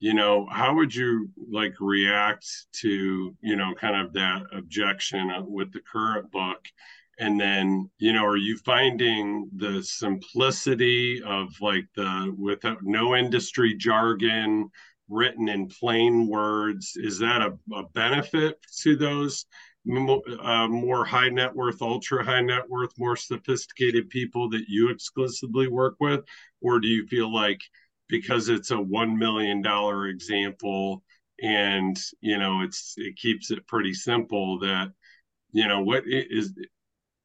you 0.00 0.14
know 0.14 0.46
how 0.50 0.74
would 0.74 0.94
you 0.94 1.28
like 1.50 1.74
react 1.80 2.46
to 2.72 3.36
you 3.40 3.56
know 3.56 3.74
kind 3.74 3.96
of 3.96 4.12
that 4.12 4.42
objection 4.52 5.30
with 5.46 5.72
the 5.72 5.80
current 5.80 6.30
book 6.30 6.64
and 7.18 7.40
then 7.40 7.90
you 7.98 8.12
know 8.12 8.24
are 8.24 8.36
you 8.36 8.56
finding 8.58 9.48
the 9.56 9.82
simplicity 9.82 11.22
of 11.22 11.48
like 11.60 11.86
the 11.96 12.34
without 12.38 12.78
no 12.82 13.16
industry 13.16 13.74
jargon 13.74 14.70
written 15.08 15.48
in 15.48 15.68
plain 15.68 16.26
words. 16.28 16.92
Is 16.96 17.18
that 17.18 17.42
a, 17.42 17.58
a 17.74 17.84
benefit 17.94 18.58
to 18.82 18.96
those 18.96 19.46
uh, 20.42 20.68
more 20.68 21.04
high 21.04 21.30
net 21.30 21.54
worth, 21.54 21.80
ultra 21.80 22.24
high 22.24 22.42
net 22.42 22.68
worth, 22.68 22.92
more 22.98 23.16
sophisticated 23.16 24.10
people 24.10 24.50
that 24.50 24.64
you 24.68 24.90
exclusively 24.90 25.68
work 25.68 25.96
with? 25.98 26.24
Or 26.60 26.78
do 26.78 26.88
you 26.88 27.06
feel 27.06 27.32
like 27.32 27.60
because 28.08 28.48
it's 28.48 28.70
a 28.70 28.76
$1 28.76 29.16
million 29.16 29.62
example 30.08 31.02
and, 31.40 31.98
you 32.20 32.38
know, 32.38 32.62
it's, 32.62 32.94
it 32.96 33.16
keeps 33.16 33.50
it 33.50 33.66
pretty 33.66 33.94
simple 33.94 34.58
that, 34.60 34.92
you 35.52 35.68
know, 35.68 35.82
what 35.82 36.04
is, 36.06 36.52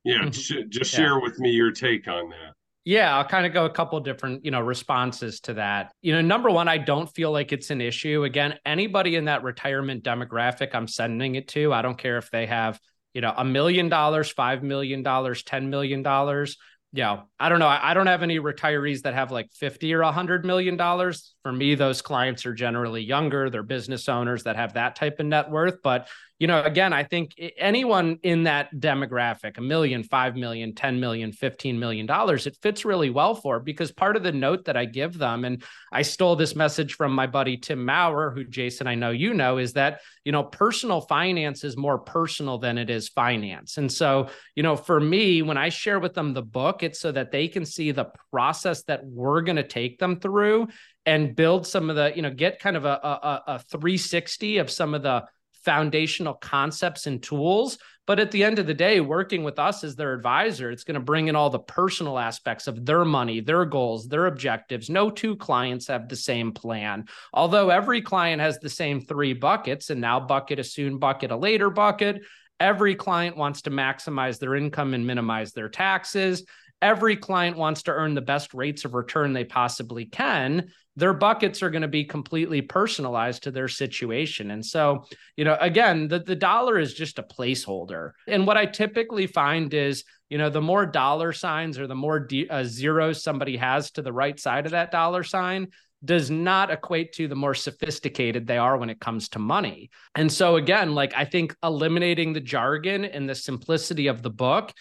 yeah, 0.03 0.19
mm-hmm. 0.19 0.31
sh- 0.31 0.65
just 0.69 0.91
share 0.91 1.19
with 1.19 1.39
me 1.39 1.51
your 1.51 1.71
take 1.71 2.07
on 2.07 2.29
that. 2.29 2.53
Yeah, 2.85 3.15
I'll 3.15 3.25
kind 3.25 3.45
of 3.45 3.53
go 3.53 3.63
a 3.63 3.69
couple 3.69 3.97
different, 4.01 4.43
you 4.43 4.51
know, 4.51 4.59
responses 4.59 5.39
to 5.41 5.53
that. 5.53 5.93
You 6.01 6.13
know, 6.13 6.21
number 6.21 6.49
one, 6.49 6.67
I 6.67 6.77
don't 6.77 7.07
feel 7.07 7.31
like 7.31 7.53
it's 7.53 7.69
an 7.69 7.79
issue. 7.79 8.25
Again, 8.25 8.59
anybody 8.65 9.15
in 9.15 9.25
that 9.25 9.43
retirement 9.43 10.03
demographic 10.03 10.75
I'm 10.75 10.87
sending 10.87 11.35
it 11.35 11.47
to, 11.49 11.71
I 11.71 11.81
don't 11.81 11.97
care 11.97 12.17
if 12.17 12.29
they 12.29 12.45
have, 12.45 12.77
you 13.13 13.21
know, 13.21 13.33
a 13.35 13.45
million 13.45 13.87
dollars, 13.87 14.29
five 14.29 14.63
million 14.63 15.01
dollars, 15.01 15.43
ten 15.43 15.69
million 15.69 16.03
dollars. 16.03 16.57
Know, 16.95 17.23
I 17.39 17.49
don't 17.49 17.57
know. 17.57 17.67
I 17.67 17.95
don't 17.95 18.05
have 18.05 18.21
any 18.21 18.39
retirees 18.39 19.01
that 19.01 19.15
have 19.15 19.31
like 19.31 19.51
50 19.53 19.91
or 19.95 20.01
a 20.01 20.11
hundred 20.11 20.45
million 20.45 20.77
dollars. 20.77 21.33
For 21.41 21.51
me, 21.51 21.73
those 21.73 22.03
clients 22.03 22.45
are 22.45 22.53
generally 22.53 23.01
younger. 23.01 23.49
They're 23.49 23.63
business 23.63 24.07
owners 24.07 24.43
that 24.43 24.57
have 24.57 24.73
that 24.73 24.95
type 24.95 25.19
of 25.19 25.25
net 25.25 25.49
worth. 25.49 25.81
But 25.83 26.07
you 26.43 26.47
know, 26.47 26.61
again, 26.61 26.91
I 26.91 27.05
think 27.05 27.39
anyone 27.57 28.19
in 28.21 28.43
that 28.43 28.75
demographic, 28.75 29.57
a 29.57 29.61
million, 29.61 30.03
five 30.03 30.35
million, 30.35 30.75
10 30.75 30.99
million, 30.99 31.31
15 31.31 31.79
million 31.79 32.05
dollars, 32.05 32.47
it 32.47 32.57
fits 32.61 32.83
really 32.83 33.09
well 33.09 33.33
for 33.33 33.61
because 33.61 33.93
part 33.93 34.17
of 34.17 34.23
the 34.23 34.33
note 34.33 34.65
that 34.65 34.75
I 34.75 34.83
give 34.83 35.17
them, 35.17 35.45
and 35.45 35.63
I 35.89 36.01
stole 36.01 36.35
this 36.35 36.53
message 36.53 36.95
from 36.95 37.15
my 37.15 37.27
buddy 37.27 37.55
Tim 37.55 37.85
Maurer, 37.85 38.31
who 38.31 38.43
Jason, 38.43 38.87
I 38.87 38.95
know 38.95 39.11
you 39.11 39.33
know, 39.33 39.57
is 39.57 39.71
that, 39.71 40.01
you 40.25 40.33
know, 40.33 40.43
personal 40.43 40.99
finance 40.99 41.63
is 41.63 41.77
more 41.77 41.99
personal 41.99 42.57
than 42.57 42.77
it 42.77 42.89
is 42.89 43.07
finance. 43.07 43.77
And 43.77 43.89
so, 43.89 44.27
you 44.53 44.63
know, 44.63 44.75
for 44.75 44.99
me, 44.99 45.43
when 45.43 45.55
I 45.55 45.69
share 45.69 46.01
with 46.01 46.13
them 46.13 46.33
the 46.33 46.41
book, 46.41 46.83
it's 46.83 46.99
so 46.99 47.13
that 47.13 47.31
they 47.31 47.47
can 47.47 47.63
see 47.65 47.91
the 47.91 48.11
process 48.31 48.83
that 48.83 49.05
we're 49.05 49.43
going 49.43 49.55
to 49.55 49.63
take 49.63 49.97
them 49.97 50.19
through 50.19 50.67
and 51.05 51.37
build 51.37 51.65
some 51.65 51.89
of 51.89 51.95
the, 51.95 52.11
you 52.13 52.21
know, 52.21 52.31
get 52.31 52.59
kind 52.59 52.75
of 52.75 52.83
a, 52.83 52.89
a, 52.89 53.43
a 53.47 53.59
360 53.59 54.57
of 54.57 54.69
some 54.69 54.93
of 54.93 55.03
the 55.03 55.23
foundational 55.63 56.33
concepts 56.33 57.07
and 57.07 57.21
tools. 57.21 57.77
But 58.05 58.19
at 58.19 58.31
the 58.31 58.43
end 58.43 58.59
of 58.59 58.67
the 58.67 58.73
day, 58.73 58.99
working 58.99 59.43
with 59.43 59.57
us 59.59 59.83
as 59.83 59.95
their 59.95 60.13
advisor, 60.13 60.69
it's 60.71 60.83
going 60.83 60.95
to 60.95 60.99
bring 60.99 61.29
in 61.29 61.37
all 61.37 61.49
the 61.49 61.59
personal 61.59 62.19
aspects 62.19 62.67
of 62.67 62.85
their 62.85 63.05
money, 63.05 63.39
their 63.39 63.63
goals, 63.63 64.07
their 64.07 64.25
objectives. 64.25 64.89
No 64.89 65.09
two 65.09 65.37
clients 65.37 65.87
have 65.87 66.09
the 66.09 66.15
same 66.17 66.51
plan. 66.51 67.05
Although 67.33 67.69
every 67.69 68.01
client 68.01 68.41
has 68.41 68.59
the 68.59 68.69
same 68.69 68.99
three 68.99 69.33
buckets, 69.33 69.89
and 69.89 70.01
now 70.01 70.19
bucket 70.19 70.59
a 70.59 70.63
soon 70.63 70.97
bucket, 70.97 71.31
a 71.31 71.37
later 71.37 71.69
bucket. 71.69 72.21
Every 72.59 72.95
client 72.95 73.37
wants 73.37 73.63
to 73.63 73.71
maximize 73.71 74.37
their 74.37 74.55
income 74.55 74.93
and 74.93 75.07
minimize 75.07 75.53
their 75.53 75.69
taxes. 75.69 76.43
Every 76.81 77.15
client 77.15 77.55
wants 77.55 77.83
to 77.83 77.91
earn 77.91 78.13
the 78.13 78.21
best 78.21 78.53
rates 78.53 78.83
of 78.83 78.93
return 78.93 79.31
they 79.31 79.45
possibly 79.45 80.05
can 80.05 80.69
their 80.95 81.13
buckets 81.13 81.63
are 81.63 81.69
going 81.69 81.81
to 81.81 81.87
be 81.87 82.03
completely 82.03 82.61
personalized 82.61 83.43
to 83.43 83.51
their 83.51 83.67
situation. 83.67 84.51
And 84.51 84.63
so, 84.63 85.05
you 85.35 85.43
know, 85.43 85.57
again, 85.59 86.07
the, 86.07 86.19
the 86.19 86.35
dollar 86.35 86.77
is 86.77 86.93
just 86.93 87.19
a 87.19 87.23
placeholder. 87.23 88.11
And 88.27 88.45
what 88.45 88.57
I 88.57 88.65
typically 88.65 89.25
find 89.25 89.73
is, 89.73 90.03
you 90.29 90.37
know, 90.37 90.49
the 90.49 90.61
more 90.61 90.85
dollar 90.85 91.33
signs 91.33 91.79
or 91.79 91.87
the 91.87 91.95
more 91.95 92.19
de- 92.19 92.49
uh, 92.49 92.63
zeros 92.63 93.23
somebody 93.23 93.57
has 93.57 93.91
to 93.91 94.01
the 94.01 94.13
right 94.13 94.39
side 94.39 94.65
of 94.65 94.71
that 94.71 94.91
dollar 94.91 95.23
sign, 95.23 95.69
does 96.05 96.29
not 96.29 96.69
equate 96.69 97.13
to 97.13 97.27
the 97.27 97.35
more 97.35 97.55
sophisticated 97.55 98.45
they 98.45 98.57
are 98.57 98.77
when 98.77 98.89
it 98.89 98.99
comes 98.99 99.29
to 99.29 99.39
money. 99.39 99.89
And 100.15 100.31
so 100.31 100.57
again, 100.57 100.93
like 100.93 101.13
I 101.15 101.25
think 101.25 101.55
eliminating 101.63 102.33
the 102.33 102.41
jargon 102.41 103.05
and 103.05 103.27
the 103.27 103.35
simplicity 103.35 104.07
of 104.07 104.21
the 104.21 104.29
book, 104.29 104.73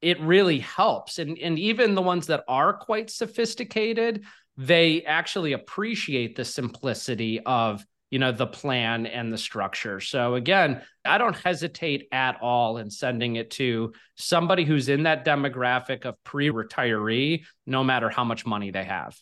it 0.00 0.20
really 0.20 0.58
helps. 0.58 1.18
And 1.18 1.38
and 1.38 1.58
even 1.58 1.94
the 1.94 2.02
ones 2.02 2.26
that 2.26 2.44
are 2.48 2.72
quite 2.72 3.10
sophisticated, 3.10 4.24
they 4.66 5.02
actually 5.02 5.52
appreciate 5.52 6.36
the 6.36 6.44
simplicity 6.44 7.40
of 7.40 7.84
you 8.10 8.18
know 8.18 8.30
the 8.30 8.46
plan 8.46 9.06
and 9.06 9.32
the 9.32 9.38
structure. 9.38 9.98
So 10.00 10.34
again 10.34 10.82
i 11.04 11.18
don't 11.18 11.36
hesitate 11.36 12.06
at 12.12 12.38
all 12.40 12.78
in 12.78 12.90
sending 12.90 13.36
it 13.36 13.50
to 13.50 13.92
somebody 14.16 14.64
who's 14.64 14.88
in 14.88 15.02
that 15.02 15.24
demographic 15.24 16.04
of 16.04 16.14
pre-retiree 16.22 17.42
no 17.66 17.82
matter 17.82 18.08
how 18.08 18.24
much 18.24 18.46
money 18.46 18.70
they 18.70 18.84
have. 18.84 19.16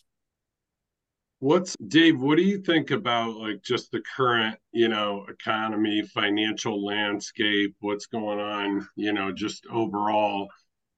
What's 1.39 1.75
dave 1.77 2.19
what 2.19 2.37
do 2.37 2.43
you 2.43 2.59
think 2.59 2.91
about 2.91 3.37
like 3.37 3.63
just 3.63 3.91
the 3.91 4.03
current 4.15 4.57
you 4.71 4.89
know 4.89 5.25
economy 5.27 6.03
financial 6.03 6.85
landscape 6.85 7.75
what's 7.79 8.05
going 8.05 8.39
on 8.39 8.87
you 8.95 9.13
know 9.13 9.31
just 9.31 9.65
overall 9.71 10.49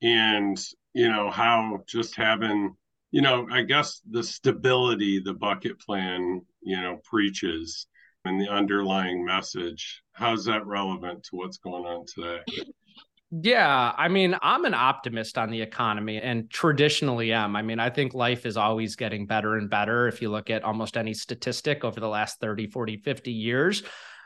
and 0.02 0.62
you 0.94 1.08
know 1.08 1.30
how 1.30 1.80
just 1.88 2.16
having 2.16 2.76
you 3.14 3.22
know, 3.22 3.48
I 3.52 3.62
guess 3.62 4.02
the 4.10 4.24
stability 4.24 5.20
the 5.20 5.36
bucket 5.36 5.80
plan, 5.80 6.42
you 6.64 6.82
know, 6.82 7.00
preaches 7.04 7.86
and 8.26 8.42
the 8.42 8.50
underlying 8.50 9.24
message, 9.24 10.02
how's 10.14 10.46
that 10.46 10.66
relevant 10.66 11.22
to 11.26 11.36
what's 11.36 11.58
going 11.58 11.86
on 11.86 12.06
today? 12.08 12.40
Yeah, 13.30 13.94
I 13.96 14.08
mean, 14.08 14.36
I'm 14.42 14.66
an 14.66 14.74
optimist 14.74 15.38
on 15.38 15.52
the 15.52 15.62
economy 15.62 16.20
and 16.20 16.50
traditionally 16.50 17.34
am. 17.34 17.56
I 17.56 17.62
mean, 17.62 17.80
I 17.80 17.92
think 17.92 18.16
life 18.16 18.48
is 18.48 18.58
always 18.58 18.96
getting 18.96 19.28
better 19.28 19.58
and 19.58 19.70
better 19.70 20.08
if 20.08 20.20
you 20.20 20.32
look 20.32 20.50
at 20.50 20.64
almost 20.64 20.98
any 20.98 21.14
statistic 21.14 21.84
over 21.84 22.00
the 22.00 22.10
last 22.10 22.40
30, 22.40 22.66
40, 22.66 22.98
50 22.98 23.32
years. 23.32 23.84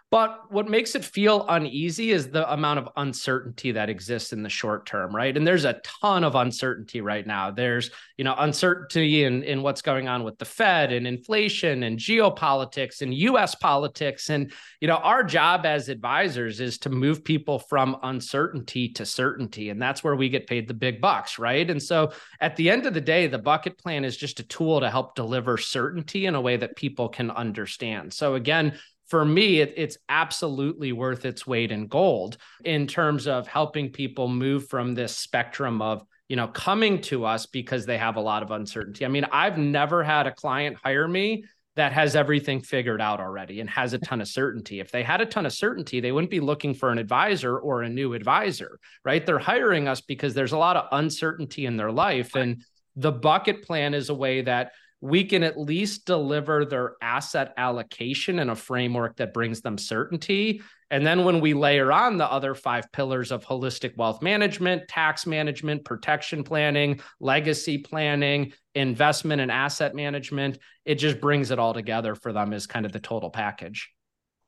But 0.10 0.50
what 0.50 0.70
makes 0.70 0.96
it 0.96 1.04
feel 1.04 1.46
uneasy 1.50 2.12
is 2.12 2.30
the 2.30 2.50
amount 2.54 2.80
of 2.80 2.88
uncertainty 2.96 3.74
that 3.74 3.90
exists 3.90 4.32
in 4.32 4.42
the 4.42 4.48
short 4.48 4.86
term, 4.86 5.14
right? 5.14 5.36
And 5.36 5.46
there's 5.46 5.66
a 5.66 5.82
ton 5.84 6.24
of 6.24 6.36
uncertainty 6.36 7.02
right 7.02 7.28
now. 7.28 7.52
There's, 7.52 7.92
you 8.18 8.24
know, 8.24 8.34
uncertainty 8.38 9.26
in, 9.26 9.44
in 9.44 9.64
what's 9.64 9.82
going 9.82 10.08
on 10.08 10.24
with 10.24 10.38
the 10.38 10.46
Fed 10.46 10.94
and 10.94 11.06
inflation 11.06 11.84
and 11.84 12.00
geopolitics 12.00 13.02
and 13.02 13.14
US 13.14 13.56
politics. 13.56 14.30
And, 14.30 14.54
you 14.80 14.88
know, 14.88 14.96
our 14.96 15.26
job 15.26 15.66
as 15.66 15.90
advisors 15.90 16.62
is 16.62 16.78
to 16.80 16.90
move 16.90 17.26
people 17.26 17.60
from 17.60 17.98
uncertainty 18.02 18.88
to 18.94 19.06
certainty. 19.06 19.72
And 19.72 19.82
that's 19.82 20.06
where 20.06 20.16
we 20.16 20.30
get 20.30 20.48
paid 20.48 20.70
the 20.70 20.74
big 20.74 21.02
bucks, 21.02 21.38
right? 21.38 21.70
And 21.70 21.84
so 21.84 22.14
at 22.40 22.56
the 22.56 22.70
end 22.70 22.86
of 22.86 22.94
the 22.94 23.02
day, 23.02 23.28
the 23.28 23.40
bucket 23.40 23.78
plan 23.78 24.06
is 24.06 24.16
just 24.16 24.40
a 24.40 24.44
tool 24.44 24.80
to 24.80 24.90
help 24.90 25.16
deliver 25.16 25.58
certainty 25.58 26.28
in 26.28 26.36
a 26.36 26.42
way 26.42 26.56
that 26.56 26.78
people 26.78 27.10
can 27.10 27.30
understand. 27.30 28.14
So 28.14 28.36
again, 28.36 28.80
for 29.08 29.24
me, 29.24 29.62
it, 29.62 29.74
it's 29.78 29.98
absolutely 30.10 30.92
worth 30.92 31.26
its 31.26 31.48
weight 31.48 31.72
in 31.72 31.88
gold 31.88 32.38
in 32.64 32.88
terms 32.88 33.28
of 33.28 33.48
helping 33.48 33.92
people 33.92 34.28
move 34.28 34.68
from 34.68 34.96
this 34.96 35.16
spectrum 35.16 35.82
of 35.82 36.04
you 36.30 36.36
know 36.36 36.48
coming 36.48 37.02
to 37.02 37.26
us 37.26 37.46
because 37.46 37.86
they 37.86 37.98
have 37.98 38.18
a 38.18 38.22
lot 38.22 38.44
of 38.44 38.52
uncertainty. 38.52 39.06
I 39.06 39.08
mean, 39.08 39.26
I've 39.32 39.58
never 39.58 40.04
had 40.04 40.28
a 40.28 40.32
client 40.32 40.78
hire 40.84 41.08
me 41.08 41.46
that 41.76 41.94
has 41.94 42.16
everything 42.16 42.60
figured 42.60 43.00
out 43.00 43.20
already 43.20 43.62
and 43.62 43.70
has 43.70 43.94
a 43.94 44.00
ton 44.00 44.20
of 44.20 44.28
certainty. 44.28 44.80
If 44.80 44.92
they 44.92 45.04
had 45.04 45.22
a 45.22 45.28
ton 45.28 45.46
of 45.46 45.54
certainty, 45.54 46.00
they 46.00 46.12
wouldn't 46.12 46.32
be 46.32 46.40
looking 46.40 46.74
for 46.74 46.92
an 46.92 46.98
advisor 46.98 47.60
or 47.60 47.84
a 47.84 47.90
new 47.90 48.14
advisor, 48.14 48.80
right? 49.06 49.24
They're 49.24 49.38
hiring 49.38 49.88
us 49.88 50.02
because 50.02 50.34
there's 50.34 50.54
a 50.54 50.58
lot 50.58 50.76
of 50.76 50.88
uncertainty 50.92 51.68
in 51.68 51.78
their 51.78 51.92
life 51.92 52.36
and 52.36 52.64
the 52.98 53.12
bucket 53.12 53.64
plan 53.64 53.94
is 53.94 54.10
a 54.10 54.16
way 54.16 54.42
that 54.42 54.72
we 55.02 55.24
can 55.24 55.44
at 55.44 55.60
least 55.60 56.06
deliver 56.06 56.66
their 56.66 56.96
asset 57.02 57.54
allocation 57.58 58.40
in 58.40 58.50
a 58.50 58.56
framework 58.56 59.18
that 59.18 59.34
brings 59.34 59.62
them 59.62 59.78
certainty. 59.78 60.62
And 60.90 61.06
then 61.06 61.26
when 61.26 61.42
we 61.42 61.54
layer 61.54 61.92
on 61.92 62.18
the 62.18 62.32
other 62.32 62.56
five 62.56 62.92
pillars 62.92 63.32
of 63.32 63.46
holistic 63.46 63.96
wealth 63.98 64.22
management, 64.22 64.88
tax 64.88 65.28
management, 65.28 65.84
protection 65.86 66.44
planning, 66.44 67.02
legacy 67.20 67.78
planning, 67.78 68.54
investment 68.74 69.42
and 69.42 69.52
asset 69.52 69.94
management, 69.94 70.58
it 70.86 70.96
just 70.96 71.20
brings 71.20 71.52
it 71.52 71.60
all 71.60 71.74
together 71.74 72.16
for 72.16 72.32
them 72.32 72.54
as 72.54 72.66
kind 72.66 72.86
of 72.86 72.92
the 72.92 73.00
total 73.00 73.30
package. 73.30 73.92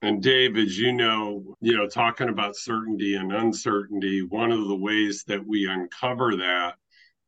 And 0.01 0.23
Dave, 0.23 0.55
as 0.55 0.79
you 0.79 0.93
know, 0.93 1.43
you 1.59 1.75
know, 1.75 1.85
talking 1.85 2.29
about 2.29 2.55
certainty 2.55 3.15
and 3.15 3.33
uncertainty, 3.33 4.21
one 4.23 4.51
of 4.51 4.67
the 4.69 4.75
ways 4.75 5.25
that 5.27 5.45
we 5.45 5.67
uncover 5.69 6.37
that 6.37 6.75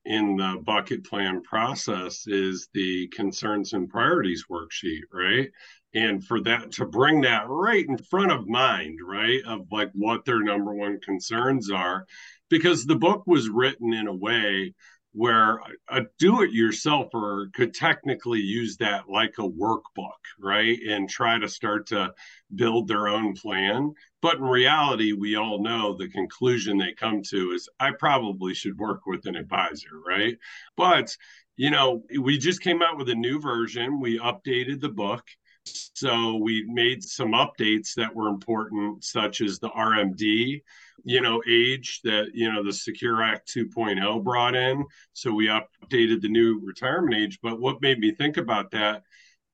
in 0.05 0.35
the 0.35 0.61
bucket 0.63 1.03
plan 1.05 1.41
process 1.43 2.25
is 2.27 2.69
the 2.73 3.07
concerns 3.09 3.73
and 3.73 3.89
priorities 3.89 4.45
worksheet, 4.49 5.01
right? 5.13 5.49
And 5.93 6.25
for 6.25 6.41
that 6.41 6.71
to 6.73 6.85
bring 6.85 7.21
that 7.21 7.47
right 7.47 7.85
in 7.85 7.97
front 7.97 8.31
of 8.31 8.47
mind, 8.47 8.99
right, 9.05 9.41
of 9.45 9.67
like 9.71 9.91
what 9.93 10.25
their 10.25 10.41
number 10.41 10.73
one 10.73 10.99
concerns 11.01 11.69
are, 11.69 12.05
because 12.49 12.85
the 12.85 12.95
book 12.95 13.23
was 13.27 13.49
written 13.49 13.93
in 13.93 14.07
a 14.07 14.15
way 14.15 14.73
where 15.13 15.59
a 15.89 16.01
do-it-yourselfer 16.19 17.51
could 17.53 17.73
technically 17.73 18.39
use 18.39 18.77
that 18.77 19.09
like 19.09 19.33
a 19.39 19.49
workbook 19.49 20.21
right 20.39 20.79
and 20.87 21.09
try 21.09 21.37
to 21.37 21.49
start 21.49 21.87
to 21.87 22.13
build 22.55 22.87
their 22.87 23.07
own 23.07 23.33
plan. 23.33 23.93
But 24.21 24.37
in 24.37 24.43
reality 24.43 25.11
we 25.13 25.35
all 25.35 25.61
know 25.61 25.95
the 25.95 26.09
conclusion 26.09 26.77
they 26.77 26.93
come 26.93 27.21
to 27.23 27.51
is 27.51 27.67
i 27.79 27.91
probably 27.91 28.53
should 28.53 28.77
work 28.77 29.05
with 29.05 29.25
an 29.25 29.35
advisor 29.35 29.99
right? 30.05 30.37
But 30.77 31.15
you 31.57 31.71
know 31.71 32.03
we 32.19 32.37
just 32.37 32.61
came 32.61 32.81
out 32.81 32.97
with 32.97 33.09
a 33.09 33.15
new 33.15 33.39
version. 33.39 33.99
We 33.99 34.19
updated 34.19 34.79
the 34.79 34.89
book 34.89 35.23
So 35.65 36.37
we 36.37 36.65
made 36.67 37.03
some 37.03 37.33
updates 37.33 37.93
that 37.95 38.15
were 38.15 38.27
important, 38.27 39.03
such 39.03 39.41
as 39.41 39.59
the 39.59 39.69
RMD, 39.69 40.61
you 41.03 41.21
know, 41.21 41.41
age 41.47 42.01
that, 42.03 42.31
you 42.33 42.51
know, 42.51 42.63
the 42.63 42.73
Secure 42.73 43.21
Act 43.21 43.51
2.0 43.55 44.23
brought 44.23 44.55
in. 44.55 44.83
So 45.13 45.31
we 45.31 45.47
updated 45.47 46.21
the 46.21 46.29
new 46.29 46.59
retirement 46.63 47.15
age. 47.15 47.39
But 47.43 47.59
what 47.59 47.81
made 47.81 47.99
me 47.99 48.13
think 48.15 48.37
about 48.37 48.71
that, 48.71 49.03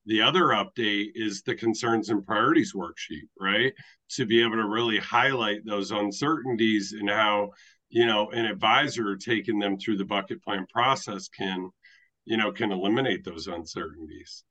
the 0.06 0.22
other 0.22 0.44
update 0.44 1.10
is 1.14 1.42
the 1.42 1.54
concerns 1.54 2.08
and 2.08 2.24
priorities 2.24 2.72
worksheet, 2.74 3.28
right? 3.38 3.74
To 4.12 4.24
be 4.24 4.42
able 4.42 4.56
to 4.56 4.66
really 4.66 4.98
highlight 4.98 5.66
those 5.66 5.90
uncertainties 5.90 6.94
and 6.98 7.10
how, 7.10 7.50
you 7.90 8.06
know, 8.06 8.30
an 8.30 8.46
advisor 8.46 9.16
taking 9.16 9.58
them 9.58 9.78
through 9.78 9.98
the 9.98 10.06
bucket 10.06 10.42
plan 10.42 10.66
process 10.72 11.28
can, 11.28 11.70
you 12.24 12.38
know, 12.38 12.52
can 12.52 12.72
eliminate 12.72 13.22
those 13.22 13.48
uncertainties. 13.48 14.44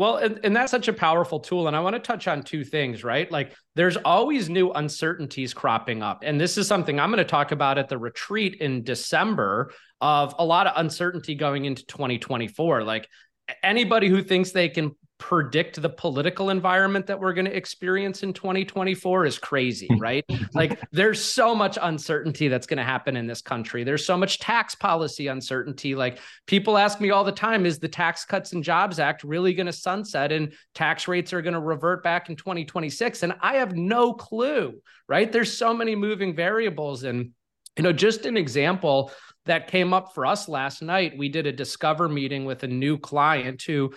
Well, 0.00 0.16
and, 0.16 0.40
and, 0.44 0.56
that's 0.56 0.70
such 0.70 0.88
a 0.88 0.94
powerful 0.94 1.40
tool. 1.40 1.66
And 1.66 1.76
I 1.76 1.80
want 1.80 1.94
to 1.94 2.00
touch 2.00 2.26
on 2.26 2.42
two 2.42 2.64
things, 2.64 3.04
right? 3.04 3.30
Like 3.30 3.54
there's 3.74 3.98
always 3.98 4.48
new 4.48 4.70
uncertainties 4.70 5.52
cropping 5.52 6.02
up. 6.02 6.22
And 6.24 6.40
this 6.40 6.56
is 6.56 6.66
something 6.66 6.98
I'm 6.98 7.10
going 7.10 7.18
to 7.18 7.24
talk 7.24 7.52
about 7.52 7.76
at 7.76 7.90
the 7.90 7.98
retreat 7.98 8.62
in 8.62 8.82
December 8.82 9.74
of 10.00 10.34
a 10.38 10.44
lot 10.44 10.66
of 10.66 10.72
uncertainty 10.76 11.34
going 11.34 11.66
into 11.66 11.84
2024. 11.84 12.82
Like 12.82 13.10
anybody 13.62 14.08
who 14.08 14.22
thinks 14.22 14.52
they 14.52 14.68
can 14.68 14.94
predict 15.20 15.80
the 15.80 15.88
political 15.88 16.48
environment 16.48 17.06
that 17.06 17.20
we're 17.20 17.34
going 17.34 17.44
to 17.44 17.54
experience 17.54 18.22
in 18.22 18.32
2024 18.32 19.26
is 19.26 19.38
crazy, 19.38 19.88
right? 19.98 20.24
like 20.54 20.80
there's 20.90 21.22
so 21.22 21.54
much 21.54 21.78
uncertainty 21.80 22.48
that's 22.48 22.66
going 22.66 22.78
to 22.78 22.82
happen 22.82 23.16
in 23.16 23.26
this 23.26 23.42
country. 23.42 23.84
There's 23.84 24.04
so 24.04 24.16
much 24.16 24.38
tax 24.40 24.74
policy 24.74 25.28
uncertainty. 25.28 25.94
Like 25.94 26.18
people 26.46 26.78
ask 26.78 27.00
me 27.00 27.10
all 27.10 27.22
the 27.22 27.30
time 27.30 27.66
is 27.66 27.78
the 27.78 27.88
Tax 27.88 28.24
Cuts 28.24 28.54
and 28.54 28.64
Jobs 28.64 28.98
Act 28.98 29.22
really 29.22 29.52
going 29.52 29.66
to 29.66 29.72
sunset 29.72 30.32
and 30.32 30.52
tax 30.74 31.06
rates 31.06 31.32
are 31.32 31.42
going 31.42 31.54
to 31.54 31.60
revert 31.60 32.02
back 32.02 32.30
in 32.30 32.36
2026 32.36 33.22
and 33.22 33.34
I 33.40 33.56
have 33.56 33.76
no 33.76 34.14
clue, 34.14 34.80
right? 35.06 35.30
There's 35.30 35.56
so 35.56 35.74
many 35.74 35.94
moving 35.94 36.34
variables 36.34 37.04
and 37.04 37.32
you 37.76 37.82
know, 37.82 37.92
just 37.92 38.26
an 38.26 38.36
example 38.36 39.12
that 39.46 39.68
came 39.68 39.92
up 39.92 40.14
for 40.14 40.26
us 40.26 40.48
last 40.48 40.82
night, 40.82 41.16
we 41.16 41.28
did 41.28 41.46
a 41.46 41.52
discover 41.52 42.08
meeting 42.08 42.44
with 42.44 42.62
a 42.62 42.68
new 42.68 42.98
client 42.98 43.62
who 43.62 43.92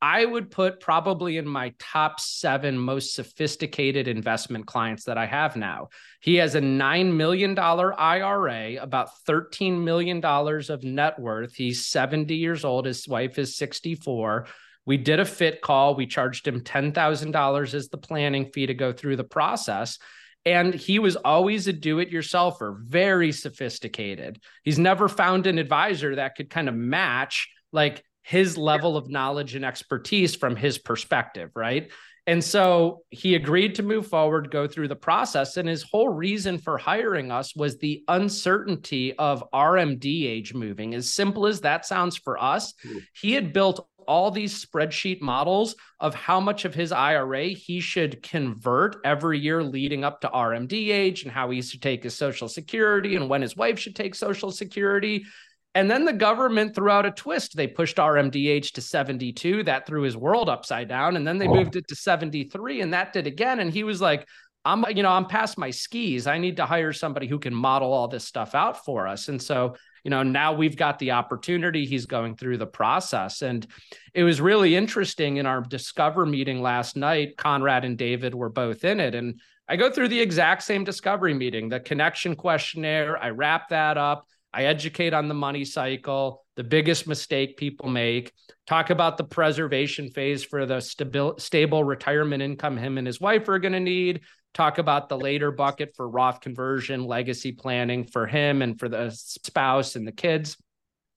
I 0.00 0.24
would 0.24 0.50
put 0.50 0.80
probably 0.80 1.38
in 1.38 1.48
my 1.48 1.74
top 1.78 2.20
seven 2.20 2.78
most 2.78 3.14
sophisticated 3.14 4.06
investment 4.06 4.66
clients 4.66 5.04
that 5.04 5.18
I 5.18 5.26
have 5.26 5.56
now. 5.56 5.88
He 6.20 6.36
has 6.36 6.54
a 6.54 6.60
$9 6.60 7.12
million 7.14 7.58
IRA, 7.58 8.76
about 8.80 9.10
$13 9.28 9.82
million 9.82 10.24
of 10.24 10.84
net 10.84 11.18
worth. 11.18 11.54
He's 11.54 11.86
70 11.86 12.34
years 12.34 12.64
old. 12.64 12.86
His 12.86 13.08
wife 13.08 13.38
is 13.38 13.56
64. 13.56 14.46
We 14.86 14.98
did 14.98 15.18
a 15.18 15.24
fit 15.24 15.62
call. 15.62 15.96
We 15.96 16.06
charged 16.06 16.46
him 16.46 16.60
$10,000 16.60 17.74
as 17.74 17.88
the 17.88 17.98
planning 17.98 18.50
fee 18.52 18.66
to 18.66 18.74
go 18.74 18.92
through 18.92 19.16
the 19.16 19.24
process. 19.24 19.98
And 20.44 20.72
he 20.72 20.98
was 20.98 21.16
always 21.16 21.66
a 21.66 21.72
do 21.72 21.98
it 21.98 22.10
yourselfer, 22.10 22.78
very 22.80 23.32
sophisticated. 23.32 24.40
He's 24.62 24.78
never 24.78 25.08
found 25.08 25.46
an 25.46 25.58
advisor 25.58 26.16
that 26.16 26.36
could 26.36 26.48
kind 26.48 26.68
of 26.68 26.74
match 26.74 27.48
like 27.72 28.02
his 28.22 28.56
level 28.56 28.96
of 28.96 29.10
knowledge 29.10 29.54
and 29.54 29.64
expertise 29.64 30.34
from 30.34 30.56
his 30.56 30.78
perspective, 30.78 31.50
right? 31.54 31.90
And 32.28 32.44
so 32.44 33.04
he 33.08 33.36
agreed 33.36 33.76
to 33.76 33.82
move 33.82 34.06
forward, 34.06 34.50
go 34.50 34.68
through 34.68 34.88
the 34.88 34.96
process. 34.96 35.56
And 35.56 35.66
his 35.66 35.82
whole 35.82 36.10
reason 36.10 36.58
for 36.58 36.76
hiring 36.76 37.30
us 37.30 37.56
was 37.56 37.78
the 37.78 38.04
uncertainty 38.06 39.14
of 39.14 39.42
RMD 39.54 40.26
age 40.26 40.52
moving. 40.52 40.94
As 40.94 41.14
simple 41.14 41.46
as 41.46 41.62
that 41.62 41.86
sounds 41.86 42.18
for 42.18 42.36
us, 42.36 42.74
hmm. 42.82 42.98
he 43.14 43.32
had 43.32 43.54
built 43.54 43.88
all 44.08 44.30
these 44.30 44.64
spreadsheet 44.64 45.20
models 45.20 45.76
of 46.00 46.14
how 46.14 46.40
much 46.40 46.64
of 46.64 46.74
his 46.74 46.90
IRA 46.90 47.48
he 47.48 47.78
should 47.78 48.22
convert 48.22 48.96
every 49.04 49.38
year 49.38 49.62
leading 49.62 50.02
up 50.02 50.22
to 50.22 50.28
RMD 50.28 50.88
age 50.88 51.22
and 51.22 51.30
how 51.30 51.50
he 51.50 51.62
should 51.62 51.82
take 51.82 52.02
his 52.02 52.16
Social 52.16 52.48
Security 52.48 53.14
and 53.14 53.28
when 53.28 53.42
his 53.42 53.54
wife 53.54 53.78
should 53.78 53.94
take 53.94 54.14
Social 54.14 54.50
Security. 54.50 55.26
And 55.74 55.90
then 55.90 56.06
the 56.06 56.12
government 56.12 56.74
threw 56.74 56.90
out 56.90 57.06
a 57.06 57.10
twist. 57.10 57.54
They 57.54 57.66
pushed 57.66 57.98
RMD 57.98 58.48
age 58.48 58.72
to 58.72 58.80
72. 58.80 59.62
That 59.64 59.86
threw 59.86 60.02
his 60.02 60.16
world 60.16 60.48
upside 60.48 60.88
down. 60.88 61.14
And 61.14 61.26
then 61.26 61.38
they 61.38 61.46
oh. 61.46 61.54
moved 61.54 61.76
it 61.76 61.86
to 61.88 61.94
73, 61.94 62.80
and 62.80 62.94
that 62.94 63.12
did 63.12 63.26
again. 63.26 63.60
And 63.60 63.70
he 63.70 63.84
was 63.84 64.00
like, 64.00 64.26
I'm, 64.64 64.84
you 64.96 65.02
know, 65.02 65.10
I'm 65.10 65.26
past 65.26 65.58
my 65.58 65.70
skis. 65.70 66.26
I 66.26 66.38
need 66.38 66.56
to 66.56 66.66
hire 66.66 66.92
somebody 66.92 67.26
who 67.26 67.38
can 67.38 67.54
model 67.54 67.92
all 67.92 68.08
this 68.08 68.24
stuff 68.24 68.54
out 68.54 68.84
for 68.84 69.06
us. 69.06 69.28
And 69.28 69.40
so, 69.40 69.76
you 70.04 70.10
know, 70.10 70.22
now 70.22 70.52
we've 70.52 70.76
got 70.76 70.98
the 70.98 71.12
opportunity. 71.12 71.86
He's 71.86 72.06
going 72.06 72.36
through 72.36 72.58
the 72.58 72.66
process. 72.66 73.42
And 73.42 73.66
it 74.14 74.24
was 74.24 74.40
really 74.40 74.76
interesting 74.76 75.36
in 75.36 75.46
our 75.46 75.60
Discover 75.60 76.26
meeting 76.26 76.62
last 76.62 76.96
night. 76.96 77.36
Conrad 77.36 77.84
and 77.84 77.98
David 77.98 78.34
were 78.34 78.48
both 78.48 78.84
in 78.84 79.00
it. 79.00 79.14
And 79.14 79.40
I 79.68 79.76
go 79.76 79.90
through 79.90 80.08
the 80.08 80.20
exact 80.20 80.62
same 80.62 80.84
discovery 80.84 81.34
meeting, 81.34 81.68
the 81.68 81.80
connection 81.80 82.34
questionnaire. 82.36 83.22
I 83.22 83.30
wrap 83.30 83.68
that 83.68 83.98
up. 83.98 84.26
I 84.52 84.64
educate 84.64 85.12
on 85.12 85.28
the 85.28 85.34
money 85.34 85.64
cycle, 85.64 86.44
the 86.56 86.64
biggest 86.64 87.06
mistake 87.06 87.58
people 87.58 87.90
make, 87.90 88.32
talk 88.66 88.88
about 88.90 89.18
the 89.18 89.24
preservation 89.24 90.10
phase 90.10 90.42
for 90.42 90.64
the 90.64 90.78
stabil- 90.78 91.38
stable 91.38 91.84
retirement 91.84 92.42
income 92.42 92.78
him 92.78 92.96
and 92.96 93.06
his 93.06 93.20
wife 93.20 93.48
are 93.48 93.58
going 93.58 93.74
to 93.74 93.80
need, 93.80 94.22
talk 94.54 94.78
about 94.78 95.08
the 95.08 95.18
later 95.18 95.50
bucket 95.50 95.94
for 95.96 96.08
Roth 96.08 96.40
conversion, 96.40 97.04
legacy 97.04 97.52
planning 97.52 98.04
for 98.04 98.26
him 98.26 98.62
and 98.62 98.78
for 98.78 98.88
the 98.88 99.10
spouse 99.10 99.96
and 99.96 100.06
the 100.06 100.12
kids. 100.12 100.56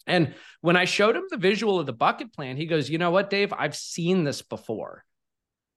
And 0.07 0.33
when 0.61 0.77
I 0.77 0.85
showed 0.85 1.15
him 1.15 1.23
the 1.29 1.37
visual 1.37 1.79
of 1.79 1.85
the 1.85 1.93
bucket 1.93 2.33
plan, 2.33 2.57
he 2.57 2.65
goes, 2.65 2.89
You 2.89 2.97
know 2.97 3.11
what, 3.11 3.29
Dave? 3.29 3.53
I've 3.53 3.75
seen 3.75 4.23
this 4.23 4.41
before. 4.41 5.03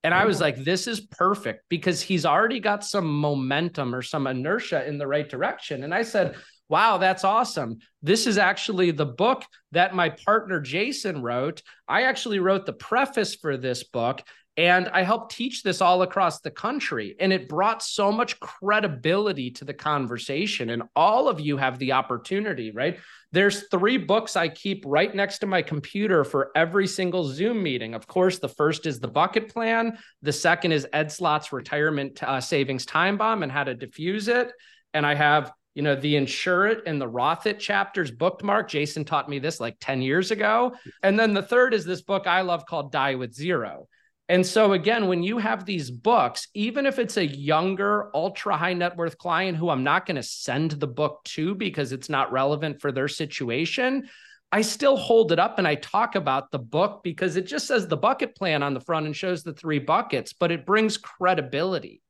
And 0.03 0.13
I 0.13 0.27
was 0.27 0.39
like, 0.39 0.63
this 0.63 0.87
is 0.87 1.01
perfect 1.01 1.65
because 1.71 2.03
he's 2.03 2.27
already 2.27 2.61
got 2.61 2.85
some 2.85 3.07
momentum 3.07 3.95
or 3.95 4.03
some 4.03 4.27
inertia 4.27 4.87
in 4.87 4.99
the 4.99 5.07
right 5.07 5.27
direction. 5.27 5.83
And 5.83 5.95
I 5.95 6.03
said, 6.03 6.37
wow, 6.69 6.99
that's 6.99 7.25
awesome. 7.25 7.79
This 8.03 8.27
is 8.27 8.37
actually 8.37 8.91
the 8.91 9.07
book 9.07 9.45
that 9.73 9.95
my 9.95 10.11
partner 10.11 10.61
Jason 10.61 11.23
wrote. 11.23 11.63
I 11.89 12.03
actually 12.03 12.39
wrote 12.39 12.67
the 12.67 12.75
preface 12.75 13.35
for 13.35 13.57
this 13.57 13.85
book. 13.85 14.23
And 14.57 14.89
I 14.89 15.03
helped 15.03 15.35
teach 15.35 15.63
this 15.63 15.81
all 15.81 16.03
across 16.03 16.41
the 16.41 16.51
country. 16.51 17.17
And 17.19 17.33
it 17.33 17.49
brought 17.49 17.83
so 17.83 18.13
much 18.13 18.39
credibility 18.39 19.51
to 19.53 19.65
the 19.65 19.75
conversation. 19.75 20.71
And 20.71 20.85
all 20.95 21.29
of 21.29 21.41
you 21.41 21.57
have 21.57 21.79
the 21.79 21.93
opportunity, 21.93 22.71
right? 22.71 22.99
There's 23.33 23.67
three 23.69 23.97
books 23.97 24.37
I 24.37 24.49
keep 24.49 24.85
right 24.87 25.13
next 25.13 25.39
to 25.39 25.47
my 25.47 25.61
computer 25.61 26.23
for 26.23 26.53
every 26.55 26.87
single 26.87 27.25
Zoom 27.25 27.65
meeting. 27.65 27.95
Of 27.95 28.07
course, 28.07 28.39
the 28.39 28.49
first 28.49 28.87
is 28.87 29.01
the 29.01 29.09
bucket 29.09 29.53
plan. 29.53 29.99
The 30.23 30.33
second 30.33 30.71
is 30.71 30.87
Ed 30.93 31.11
Slott's 31.11 31.53
retirement 31.53 32.23
uh, 32.23 32.41
savings 32.41 32.87
time 32.87 33.17
bomb 33.17 33.43
and 33.43 33.51
how 33.51 33.65
to 33.65 33.75
diffuse 33.75 34.29
it. 34.29 34.53
And 34.93 35.05
I 35.05 35.15
have 35.15 35.53
you 35.75 35.83
know, 35.83 35.97
the 35.97 36.15
insure 36.15 36.69
it 36.69 36.85
and 36.87 37.01
the 37.01 37.09
Roth 37.09 37.47
it 37.47 37.59
chapters 37.59 38.11
bookmark. 38.11 38.69
Jason 38.69 39.05
taught 39.05 39.29
me 39.29 39.41
this 39.41 39.59
like 39.59 39.77
10 39.81 40.03
years 40.03 40.31
ago. 40.31 40.75
And 41.03 41.19
then 41.19 41.35
the 41.35 41.43
third 41.43 41.75
is 41.75 41.85
this 41.85 42.03
book 42.03 42.29
I 42.29 42.43
love 42.43 42.65
called 42.67 42.93
Die 42.93 43.17
with 43.17 43.35
Zero. 43.35 43.89
And 44.29 44.47
so, 44.47 44.73
again, 44.73 45.07
when 45.07 45.23
you 45.23 45.37
have 45.37 45.67
these 45.67 45.91
books, 45.91 46.49
even 46.55 46.87
if 46.87 46.99
it's 46.99 47.19
a 47.19 47.27
younger, 47.27 48.11
ultra 48.15 48.57
high 48.57 48.73
net 48.73 48.97
worth 48.97 49.19
client 49.19 49.59
who 49.59 49.69
I'm 49.69 49.85
not 49.85 50.07
going 50.07 50.17
to 50.17 50.23
send 50.23 50.73
the 50.73 50.87
book 50.87 51.21
to 51.25 51.55
because 51.55 51.93
it's 51.93 52.09
not 52.09 52.33
relevant 52.33 52.81
for 52.81 52.91
their 52.91 53.09
situation, 53.09 54.09
I 54.51 54.63
still 54.63 54.97
hold 54.97 55.33
it 55.33 55.39
up 55.39 55.59
and 55.59 55.69
I 55.69 55.75
talk 55.75 56.15
about 56.15 56.51
the 56.51 56.59
book 56.59 57.03
because 57.03 57.37
it 57.37 57.47
just 57.47 57.67
says 57.67 57.87
the 57.87 57.97
bucket 57.97 58.35
plan 58.35 58.63
on 58.63 58.73
the 58.73 58.81
front 58.81 59.05
and 59.05 59.15
shows 59.15 59.43
the 59.43 59.53
three 59.53 59.81
buckets, 59.81 60.33
but 60.33 60.53
it 60.53 60.65
brings 60.65 60.97
credibility. 60.97 62.01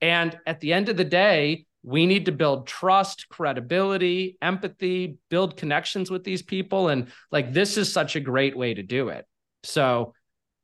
And 0.00 0.38
at 0.46 0.60
the 0.60 0.72
end 0.72 0.88
of 0.88 0.96
the 0.96 1.04
day, 1.04 1.66
we 1.82 2.06
need 2.06 2.26
to 2.26 2.32
build 2.32 2.66
trust, 2.66 3.28
credibility, 3.28 4.38
empathy, 4.40 5.18
build 5.28 5.56
connections 5.56 6.10
with 6.10 6.24
these 6.24 6.42
people. 6.42 6.88
And 6.88 7.08
like, 7.30 7.52
this 7.52 7.76
is 7.76 7.92
such 7.92 8.16
a 8.16 8.20
great 8.20 8.56
way 8.56 8.74
to 8.74 8.82
do 8.82 9.08
it. 9.08 9.26
So 9.64 10.14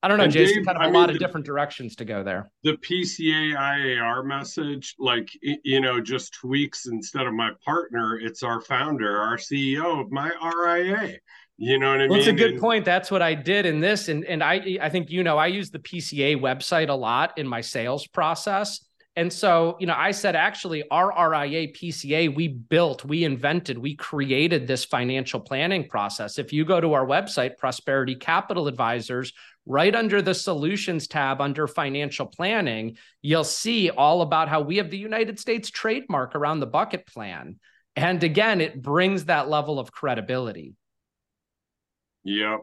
I 0.05 0.09
don't 0.09 0.19
know, 0.19 0.25
and 0.25 0.33
Jason, 0.35 0.57
Dave, 0.57 0.67
kind 0.67 0.77
of 0.77 0.83
I 0.83 0.85
a 0.85 0.89
mean, 0.89 1.01
lot 1.01 1.09
of 1.09 1.15
the, 1.15 1.19
different 1.19 1.47
directions 1.47 1.97
to 1.97 2.05
go 2.05 2.23
there. 2.23 2.51
The 2.63 2.75
PCA 2.75 3.57
IAR 3.57 4.23
message, 4.23 4.95
like, 4.99 5.31
you 5.41 5.81
know, 5.81 5.99
just 5.99 6.35
tweaks 6.35 6.85
instead 6.85 7.27
of 7.27 7.33
my 7.33 7.53
partner, 7.65 8.19
it's 8.19 8.43
our 8.43 8.61
founder, 8.61 9.19
our 9.19 9.39
CEO 9.39 9.99
of 9.99 10.13
my 10.13 10.29
RIA. 10.29 11.17
You 11.57 11.79
know 11.79 11.93
what 11.93 12.03
I 12.03 12.07
well, 12.07 12.19
mean? 12.19 12.19
That's 12.19 12.27
a 12.27 12.33
good 12.35 12.51
and, 12.51 12.61
point. 12.61 12.85
That's 12.85 13.11
what 13.11 13.23
I 13.23 13.33
did 13.33 13.65
in 13.65 13.81
this. 13.81 14.09
And 14.09 14.27
and 14.27 14.45
I 14.45 14.77
I 14.83 14.91
think 14.91 15.11
you 15.11 15.23
know 15.23 15.39
I 15.39 15.47
use 15.47 15.71
the 15.71 15.79
PCA 15.79 16.39
website 16.39 16.91
a 16.91 16.95
lot 16.95 17.39
in 17.39 17.49
my 17.49 17.63
sales 17.63 18.07
process. 18.07 18.85
And 19.17 19.33
so, 19.33 19.77
you 19.79 19.87
know, 19.87 19.95
I 19.97 20.11
said 20.11 20.35
actually 20.35 20.83
our 20.91 21.09
RIA 21.31 21.69
PCA, 21.69 22.35
we 22.35 22.49
built, 22.49 23.05
we 23.05 23.23
invented, 23.23 23.79
we 23.79 23.95
created 23.95 24.67
this 24.67 24.85
financial 24.85 25.39
planning 25.39 25.89
process. 25.89 26.37
If 26.37 26.53
you 26.53 26.65
go 26.65 26.81
to 26.81 26.95
our 26.95 27.07
website, 27.07 27.57
Prosperity 27.57 28.17
Capital 28.17 28.67
Advisors, 28.67 29.33
right 29.67 29.95
under 29.95 30.21
the 30.21 30.35
solutions 30.35 31.07
tab 31.07 31.41
under 31.41 31.67
financial 31.67 32.27
planning, 32.27 32.97
you'll 33.23 33.45
see 33.45 33.91
all 33.91 34.23
about 34.23 34.49
how 34.49 34.61
we 34.61 34.77
have 34.77 34.91
the 34.91 34.99
United 34.99 35.39
States 35.39 35.71
trademark 35.71 36.35
around 36.35 36.61
the 36.61 36.67
bucket 36.67 37.07
plan. 37.07 37.59
And 37.97 38.23
again, 38.23 38.61
it 38.61 38.83
brings 38.83 39.27
that 39.27 39.49
level 39.49 39.79
of 39.79 39.93
credibility. 39.93 40.75
Yep. 42.25 42.61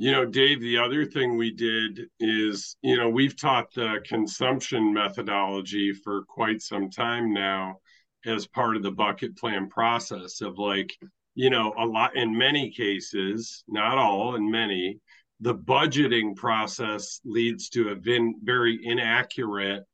You 0.00 0.12
know, 0.12 0.24
Dave, 0.24 0.60
the 0.60 0.78
other 0.78 1.04
thing 1.04 1.36
we 1.36 1.50
did 1.50 2.06
is, 2.20 2.76
you 2.82 2.96
know, 2.96 3.08
we've 3.08 3.36
taught 3.36 3.74
the 3.74 3.98
consumption 4.04 4.92
methodology 4.92 5.92
for 5.92 6.22
quite 6.24 6.62
some 6.62 6.88
time 6.88 7.32
now 7.32 7.78
as 8.24 8.46
part 8.46 8.76
of 8.76 8.84
the 8.84 8.92
bucket 8.92 9.36
plan 9.36 9.68
process 9.68 10.40
of 10.40 10.58
like, 10.58 10.96
you 11.34 11.50
know, 11.50 11.74
a 11.76 11.84
lot 11.84 12.16
in 12.16 12.36
many 12.36 12.70
cases, 12.70 13.64
not 13.66 13.98
all, 13.98 14.36
in 14.36 14.48
many, 14.48 15.00
the 15.40 15.54
budgeting 15.54 16.34
process 16.34 17.20
leads 17.24 17.68
to 17.70 17.90
a 17.90 17.94
vin, 17.94 18.34
very 18.42 18.78
inaccurate, 18.82 19.84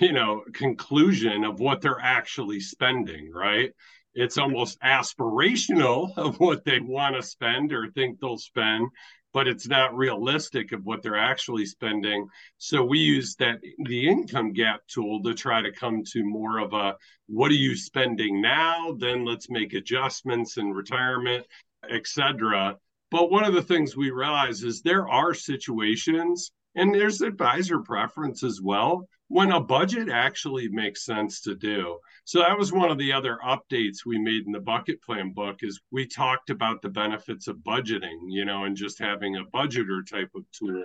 you 0.00 0.12
know, 0.12 0.42
conclusion 0.54 1.44
of 1.44 1.60
what 1.60 1.80
they're 1.80 2.00
actually 2.00 2.60
spending, 2.60 3.30
right? 3.32 3.72
It's 4.14 4.38
almost 4.38 4.80
aspirational 4.80 6.16
of 6.16 6.40
what 6.40 6.64
they 6.64 6.80
want 6.80 7.16
to 7.16 7.22
spend 7.22 7.72
or 7.72 7.90
think 7.90 8.20
they'll 8.20 8.38
spend 8.38 8.88
but 9.36 9.46
it's 9.46 9.68
not 9.68 9.94
realistic 9.94 10.72
of 10.72 10.86
what 10.86 11.02
they're 11.02 11.18
actually 11.18 11.66
spending. 11.66 12.26
So 12.56 12.82
we 12.82 13.00
mm-hmm. 13.00 13.16
use 13.16 13.34
that 13.34 13.58
the 13.84 14.08
income 14.08 14.54
gap 14.54 14.80
tool 14.88 15.22
to 15.24 15.34
try 15.34 15.60
to 15.60 15.72
come 15.72 16.02
to 16.12 16.24
more 16.24 16.58
of 16.58 16.72
a 16.72 16.96
what 17.26 17.50
are 17.50 17.54
you 17.54 17.76
spending 17.76 18.40
now? 18.40 18.96
Then 18.98 19.26
let's 19.26 19.50
make 19.50 19.74
adjustments 19.74 20.56
in 20.56 20.72
retirement, 20.72 21.44
etc. 21.86 22.78
But 23.10 23.30
one 23.30 23.44
of 23.44 23.54
the 23.54 23.62
things 23.62 23.96
we 23.96 24.10
realize 24.10 24.62
is 24.62 24.82
there 24.82 25.08
are 25.08 25.32
situations 25.32 26.52
and 26.74 26.94
there's 26.94 27.22
advisor 27.22 27.80
preference 27.80 28.42
as 28.42 28.60
well 28.60 29.08
when 29.28 29.50
a 29.50 29.60
budget 29.60 30.08
actually 30.08 30.68
makes 30.68 31.04
sense 31.04 31.40
to 31.42 31.54
do. 31.54 31.98
So 32.24 32.40
that 32.40 32.58
was 32.58 32.72
one 32.72 32.90
of 32.90 32.98
the 32.98 33.12
other 33.12 33.38
updates 33.44 34.04
we 34.04 34.18
made 34.18 34.46
in 34.46 34.52
the 34.52 34.60
bucket 34.60 35.02
plan 35.02 35.32
book 35.32 35.60
is 35.62 35.80
we 35.90 36.06
talked 36.06 36.50
about 36.50 36.82
the 36.82 36.88
benefits 36.88 37.48
of 37.48 37.56
budgeting, 37.58 38.18
you 38.28 38.44
know, 38.44 38.64
and 38.64 38.76
just 38.76 38.98
having 38.98 39.36
a 39.36 39.44
budgeter 39.44 40.06
type 40.08 40.30
of 40.34 40.44
tool 40.52 40.84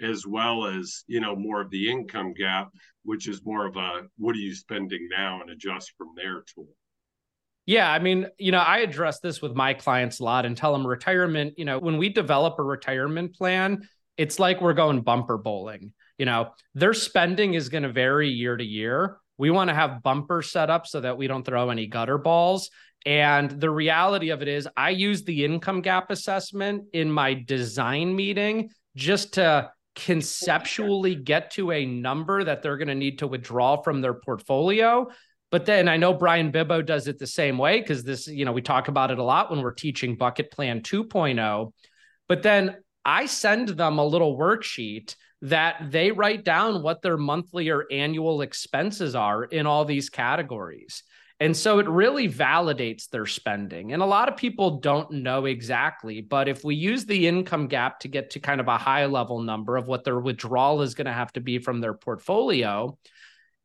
as 0.00 0.26
well 0.26 0.66
as, 0.66 1.04
you 1.06 1.20
know, 1.20 1.34
more 1.34 1.60
of 1.60 1.70
the 1.70 1.90
income 1.90 2.32
gap, 2.32 2.70
which 3.02 3.28
is 3.28 3.44
more 3.44 3.66
of 3.66 3.76
a 3.76 4.02
what 4.16 4.36
are 4.36 4.40
you 4.40 4.54
spending 4.54 5.08
now 5.10 5.40
and 5.40 5.50
adjust 5.50 5.92
from 5.96 6.08
there 6.16 6.44
tool. 6.54 6.68
Yeah, 7.68 7.90
I 7.90 7.98
mean, 7.98 8.26
you 8.38 8.50
know, 8.50 8.58
I 8.58 8.78
address 8.78 9.20
this 9.20 9.42
with 9.42 9.54
my 9.54 9.74
clients 9.74 10.20
a 10.20 10.24
lot 10.24 10.46
and 10.46 10.56
tell 10.56 10.72
them 10.72 10.86
retirement, 10.86 11.54
you 11.58 11.64
know, 11.64 11.78
when 11.78 11.98
we 11.98 12.08
develop 12.08 12.58
a 12.58 12.62
retirement 12.62 13.34
plan, 13.34 13.86
it's 14.16 14.38
like 14.38 14.60
we're 14.60 14.72
going 14.72 15.02
bumper 15.02 15.38
bowling 15.38 15.92
you 16.18 16.26
know, 16.26 16.50
their 16.74 16.92
spending 16.92 17.54
is 17.54 17.68
going 17.68 17.84
to 17.84 17.92
vary 17.92 18.28
year 18.28 18.56
to 18.56 18.64
year. 18.64 19.18
We 19.38 19.50
want 19.50 19.68
to 19.68 19.74
have 19.74 20.02
bumpers 20.02 20.50
set 20.50 20.68
up 20.68 20.86
so 20.86 21.00
that 21.00 21.16
we 21.16 21.28
don't 21.28 21.44
throw 21.44 21.70
any 21.70 21.86
gutter 21.86 22.18
balls. 22.18 22.70
And 23.06 23.48
the 23.48 23.70
reality 23.70 24.30
of 24.30 24.42
it 24.42 24.48
is, 24.48 24.68
I 24.76 24.90
use 24.90 25.22
the 25.22 25.44
income 25.44 25.80
gap 25.80 26.10
assessment 26.10 26.86
in 26.92 27.10
my 27.10 27.34
design 27.34 28.14
meeting 28.16 28.70
just 28.96 29.34
to 29.34 29.70
conceptually 29.94 31.14
get 31.14 31.52
to 31.52 31.70
a 31.70 31.86
number 31.86 32.42
that 32.42 32.62
they're 32.62 32.76
going 32.76 32.88
to 32.88 32.94
need 32.94 33.20
to 33.20 33.28
withdraw 33.28 33.80
from 33.80 34.00
their 34.00 34.14
portfolio. 34.14 35.08
But 35.50 35.64
then 35.64 35.88
I 35.88 35.96
know 35.96 36.12
Brian 36.12 36.52
Bibbo 36.52 36.84
does 36.84 37.08
it 37.08 37.18
the 37.18 37.26
same 37.26 37.56
way 37.56 37.80
because 37.80 38.04
this, 38.04 38.26
you 38.26 38.44
know, 38.44 38.52
we 38.52 38.60
talk 38.60 38.88
about 38.88 39.10
it 39.10 39.18
a 39.18 39.22
lot 39.22 39.50
when 39.50 39.62
we're 39.62 39.72
teaching 39.72 40.16
Bucket 40.16 40.50
Plan 40.50 40.82
2.0. 40.82 41.72
But 42.28 42.42
then 42.42 42.76
I 43.04 43.26
send 43.26 43.68
them 43.68 43.98
a 43.98 44.04
little 44.04 44.36
worksheet 44.36 45.14
that 45.42 45.90
they 45.90 46.10
write 46.10 46.44
down 46.44 46.82
what 46.82 47.00
their 47.00 47.16
monthly 47.16 47.70
or 47.70 47.86
annual 47.90 48.42
expenses 48.42 49.14
are 49.14 49.44
in 49.44 49.66
all 49.66 49.84
these 49.84 50.10
categories. 50.10 51.02
And 51.40 51.56
so 51.56 51.78
it 51.78 51.88
really 51.88 52.28
validates 52.28 53.08
their 53.08 53.24
spending. 53.24 53.92
And 53.92 54.02
a 54.02 54.06
lot 54.06 54.28
of 54.28 54.36
people 54.36 54.80
don't 54.80 55.10
know 55.10 55.44
exactly, 55.44 56.20
but 56.20 56.48
if 56.48 56.64
we 56.64 56.74
use 56.74 57.06
the 57.06 57.28
income 57.28 57.68
gap 57.68 58.00
to 58.00 58.08
get 58.08 58.30
to 58.30 58.40
kind 58.40 58.60
of 58.60 58.66
a 58.66 58.76
high 58.76 59.06
level 59.06 59.40
number 59.40 59.76
of 59.76 59.86
what 59.86 60.02
their 60.02 60.18
withdrawal 60.18 60.82
is 60.82 60.94
going 60.94 61.06
to 61.06 61.12
have 61.12 61.32
to 61.34 61.40
be 61.40 61.60
from 61.60 61.80
their 61.80 61.94
portfolio, 61.94 62.98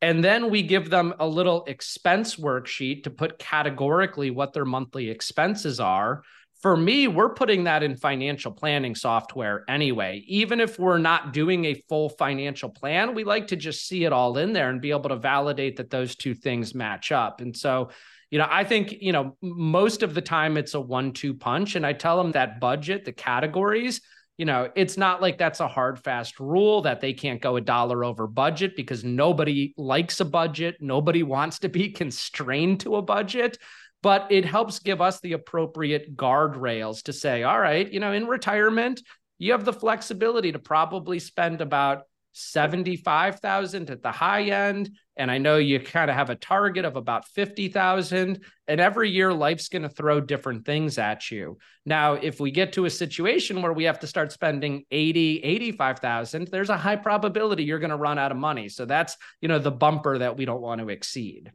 and 0.04 0.22
then 0.22 0.50
we 0.50 0.60
give 0.60 0.90
them 0.90 1.14
a 1.18 1.26
little 1.26 1.64
expense 1.64 2.36
worksheet 2.36 3.04
to 3.04 3.10
put 3.10 3.38
categorically 3.38 4.30
what 4.30 4.52
their 4.52 4.66
monthly 4.66 5.08
expenses 5.08 5.80
are, 5.80 6.22
for 6.60 6.76
me, 6.76 7.08
we're 7.08 7.32
putting 7.32 7.64
that 7.64 7.82
in 7.82 7.96
financial 7.96 8.52
planning 8.52 8.94
software 8.94 9.64
anyway. 9.66 10.22
Even 10.26 10.60
if 10.60 10.78
we're 10.78 10.98
not 10.98 11.32
doing 11.32 11.64
a 11.64 11.82
full 11.88 12.10
financial 12.10 12.68
plan, 12.68 13.14
we 13.14 13.24
like 13.24 13.46
to 13.46 13.56
just 13.56 13.88
see 13.88 14.04
it 14.04 14.12
all 14.12 14.36
in 14.36 14.52
there 14.52 14.68
and 14.68 14.82
be 14.82 14.90
able 14.90 15.08
to 15.08 15.16
validate 15.16 15.76
that 15.76 15.88
those 15.88 16.14
two 16.16 16.34
things 16.34 16.74
match 16.74 17.10
up. 17.10 17.40
And 17.40 17.56
so, 17.56 17.88
you 18.30 18.38
know, 18.38 18.46
I 18.46 18.64
think, 18.64 18.92
you 19.00 19.12
know, 19.12 19.38
most 19.40 20.02
of 20.02 20.12
the 20.12 20.20
time 20.20 20.58
it's 20.58 20.74
a 20.74 20.80
one 20.82 21.12
two 21.12 21.32
punch. 21.32 21.76
And 21.76 21.86
I 21.86 21.94
tell 21.94 22.18
them 22.22 22.32
that 22.32 22.60
budget, 22.60 23.06
the 23.06 23.12
categories, 23.12 24.02
you 24.36 24.44
know, 24.44 24.70
it's 24.74 24.96
not 24.96 25.22
like 25.22 25.38
that's 25.38 25.60
a 25.60 25.68
hard, 25.68 25.98
fast 25.98 26.40
rule 26.40 26.82
that 26.82 27.00
they 27.00 27.12
can't 27.12 27.40
go 27.40 27.56
a 27.56 27.60
dollar 27.60 28.04
over 28.04 28.26
budget 28.26 28.76
because 28.76 29.04
nobody 29.04 29.74
likes 29.76 30.20
a 30.20 30.24
budget. 30.24 30.76
Nobody 30.80 31.22
wants 31.22 31.60
to 31.60 31.68
be 31.68 31.90
constrained 31.92 32.80
to 32.80 32.96
a 32.96 33.02
budget 33.02 33.58
but 34.04 34.30
it 34.30 34.44
helps 34.44 34.80
give 34.80 35.00
us 35.00 35.18
the 35.20 35.32
appropriate 35.32 36.14
guardrails 36.14 37.04
to 37.04 37.10
say, 37.10 37.42
all 37.42 37.58
right, 37.58 37.90
you 37.90 37.98
know, 37.98 38.12
in 38.12 38.26
retirement, 38.26 39.00
you 39.38 39.52
have 39.52 39.64
the 39.64 39.72
flexibility 39.72 40.52
to 40.52 40.58
probably 40.58 41.18
spend 41.18 41.62
about 41.62 42.02
75,000 42.34 43.90
at 43.90 44.02
the 44.02 44.10
high 44.12 44.42
end 44.42 44.90
and 45.16 45.30
I 45.30 45.38
know 45.38 45.58
you 45.58 45.78
kind 45.78 46.10
of 46.10 46.16
have 46.16 46.30
a 46.30 46.34
target 46.34 46.84
of 46.84 46.96
about 46.96 47.28
50,000 47.28 48.40
and 48.66 48.80
every 48.80 49.10
year 49.10 49.32
life's 49.32 49.68
going 49.68 49.82
to 49.82 49.88
throw 49.88 50.20
different 50.20 50.66
things 50.66 50.98
at 50.98 51.30
you. 51.30 51.58
Now, 51.86 52.14
if 52.14 52.40
we 52.40 52.50
get 52.50 52.72
to 52.72 52.86
a 52.86 52.90
situation 52.90 53.62
where 53.62 53.72
we 53.72 53.84
have 53.84 54.00
to 54.00 54.08
start 54.08 54.32
spending 54.32 54.84
80, 54.90 55.42
85,000, 55.44 56.48
there's 56.48 56.70
a 56.70 56.76
high 56.76 56.96
probability 56.96 57.62
you're 57.62 57.78
going 57.78 57.90
to 57.90 57.96
run 57.96 58.18
out 58.18 58.32
of 58.32 58.36
money. 58.36 58.68
So 58.68 58.84
that's, 58.84 59.16
you 59.40 59.48
know, 59.48 59.60
the 59.60 59.70
bumper 59.70 60.18
that 60.18 60.36
we 60.36 60.44
don't 60.44 60.62
want 60.62 60.80
to 60.80 60.88
exceed. 60.88 61.52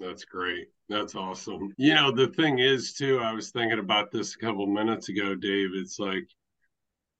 That's 0.00 0.24
great. 0.24 0.68
That's 0.88 1.14
awesome. 1.14 1.72
You 1.76 1.94
know, 1.94 2.10
the 2.10 2.28
thing 2.28 2.58
is, 2.58 2.94
too, 2.94 3.20
I 3.20 3.32
was 3.32 3.50
thinking 3.50 3.78
about 3.78 4.10
this 4.10 4.34
a 4.34 4.38
couple 4.38 4.66
minutes 4.66 5.08
ago, 5.08 5.36
Dave. 5.36 5.70
It's 5.74 6.00
like, 6.00 6.26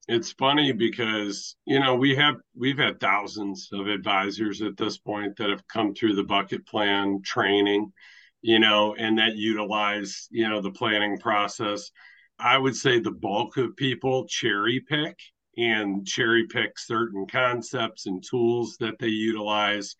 it's 0.08 0.32
funny 0.32 0.72
because, 0.72 1.56
you 1.66 1.78
know, 1.78 1.94
we 1.94 2.16
have, 2.16 2.36
we've 2.56 2.78
had 2.78 3.00
thousands 3.00 3.68
of 3.72 3.86
advisors 3.86 4.62
at 4.62 4.76
this 4.76 4.98
point 4.98 5.36
that 5.36 5.50
have 5.50 5.66
come 5.68 5.94
through 5.94 6.14
the 6.16 6.24
bucket 6.24 6.66
plan 6.66 7.20
training, 7.24 7.92
you 8.42 8.58
know, 8.58 8.94
and 8.94 9.18
that 9.18 9.36
utilize, 9.36 10.26
you 10.30 10.48
know, 10.48 10.60
the 10.60 10.72
planning 10.72 11.18
process. 11.18 11.90
I 12.38 12.58
would 12.58 12.76
say 12.76 12.98
the 12.98 13.10
bulk 13.10 13.56
of 13.56 13.76
people 13.76 14.26
cherry 14.26 14.80
pick 14.80 15.18
and 15.56 16.06
cherry 16.06 16.46
pick 16.46 16.78
certain 16.78 17.26
concepts 17.26 18.06
and 18.06 18.24
tools 18.24 18.76
that 18.80 18.98
they 18.98 19.08
utilize 19.08 19.94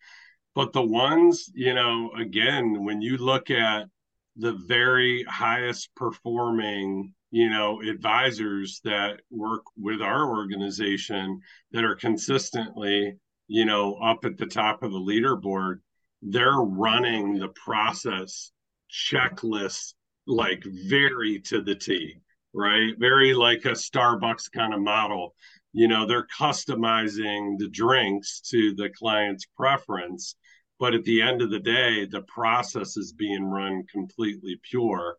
but 0.53 0.73
the 0.73 0.81
ones, 0.81 1.49
you 1.53 1.73
know, 1.73 2.11
again, 2.17 2.83
when 2.83 3.01
you 3.01 3.17
look 3.17 3.49
at 3.49 3.87
the 4.35 4.53
very 4.53 5.23
highest 5.23 5.89
performing, 5.95 7.13
you 7.31 7.49
know, 7.49 7.81
advisors 7.81 8.81
that 8.83 9.21
work 9.29 9.63
with 9.77 10.01
our 10.01 10.29
organization 10.29 11.39
that 11.71 11.83
are 11.83 11.95
consistently, 11.95 13.17
you 13.47 13.65
know, 13.65 13.95
up 13.95 14.25
at 14.25 14.37
the 14.37 14.45
top 14.45 14.83
of 14.83 14.91
the 14.91 14.99
leaderboard, 14.99 15.79
they're 16.21 16.59
running 16.59 17.39
the 17.39 17.49
process 17.49 18.51
checklist 18.91 19.93
like 20.27 20.63
very 20.65 21.39
to 21.39 21.61
the 21.61 21.75
T, 21.75 22.15
right? 22.53 22.93
Very 22.99 23.33
like 23.33 23.65
a 23.65 23.71
Starbucks 23.71 24.51
kind 24.51 24.73
of 24.73 24.81
model 24.81 25.33
you 25.73 25.87
know 25.87 26.05
they're 26.05 26.27
customizing 26.27 27.57
the 27.57 27.69
drinks 27.69 28.41
to 28.41 28.73
the 28.75 28.89
client's 28.89 29.45
preference 29.55 30.35
but 30.79 30.93
at 30.93 31.03
the 31.03 31.21
end 31.21 31.41
of 31.41 31.49
the 31.49 31.59
day 31.59 32.05
the 32.05 32.21
process 32.23 32.97
is 32.97 33.13
being 33.13 33.43
run 33.43 33.83
completely 33.91 34.59
pure 34.69 35.15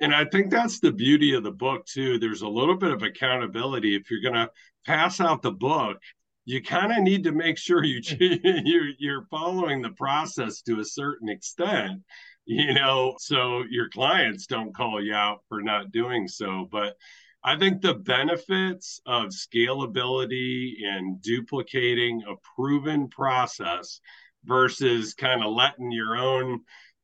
and 0.00 0.14
i 0.14 0.24
think 0.24 0.50
that's 0.50 0.80
the 0.80 0.92
beauty 0.92 1.34
of 1.34 1.42
the 1.42 1.50
book 1.50 1.86
too. 1.86 2.18
There's 2.18 2.42
a 2.42 2.48
little 2.48 2.76
bit 2.76 2.92
of 2.92 3.02
accountability. 3.02 3.96
If 3.96 4.10
you're 4.10 4.22
going 4.22 4.34
to 4.34 4.50
pass 4.86 5.20
out 5.20 5.42
the 5.42 5.52
book 5.52 5.98
you 6.46 6.62
kind 6.62 6.90
of 6.90 7.02
need 7.02 7.22
to 7.24 7.32
make 7.32 7.58
sure 7.58 7.84
you 7.84 8.00
mm. 8.00 8.62
you're, 8.64 8.90
you're 8.98 9.26
following 9.30 9.82
the 9.82 9.90
process 9.90 10.62
to 10.62 10.80
a 10.80 10.84
certain 10.84 11.28
extent 11.28 12.02
you 12.46 12.72
know 12.72 13.14
so 13.18 13.62
your 13.70 13.88
clients 13.90 14.46
don't 14.46 14.74
call 14.74 15.02
you 15.02 15.14
out 15.14 15.40
for 15.48 15.62
not 15.62 15.92
doing 15.92 16.26
so. 16.26 16.68
But 16.70 16.96
I 17.42 17.56
think 17.56 17.80
the 17.80 17.94
benefits 17.94 19.00
of 19.06 19.28
scalability 19.28 20.84
and 20.84 21.22
duplicating 21.22 22.22
a 22.28 22.34
proven 22.54 23.08
process 23.08 24.00
versus 24.44 25.14
kind 25.14 25.42
of 25.42 25.52
letting 25.52 25.90
your 25.90 26.16
own, 26.16 26.60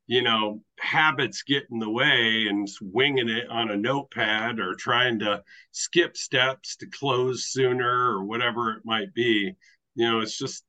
you 0.07 0.21
know, 0.21 0.61
habits 0.79 1.43
get 1.43 1.63
in 1.69 1.79
the 1.79 1.89
way 1.89 2.47
and 2.47 2.67
winging 2.81 3.29
it 3.29 3.47
on 3.49 3.71
a 3.71 3.77
notepad 3.77 4.59
or 4.59 4.73
trying 4.73 5.19
to 5.19 5.43
skip 5.71 6.15
steps 6.15 6.77
to 6.77 6.87
close 6.87 7.47
sooner 7.47 8.09
or 8.11 8.23
whatever 8.23 8.71
it 8.71 8.85
might 8.85 9.13
be. 9.13 9.53
You 9.95 10.09
know, 10.09 10.19
it's 10.21 10.37
just 10.37 10.63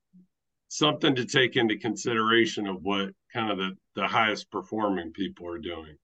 something 0.67 1.15
to 1.15 1.25
take 1.25 1.55
into 1.55 1.77
consideration 1.77 2.67
of 2.67 2.81
what 2.81 3.11
kind 3.33 3.51
of 3.51 3.57
the, 3.57 3.71
the 3.95 4.07
highest 4.07 4.51
performing 4.51 5.13
people 5.13 5.47
are 5.47 5.57
doing. 5.57 5.95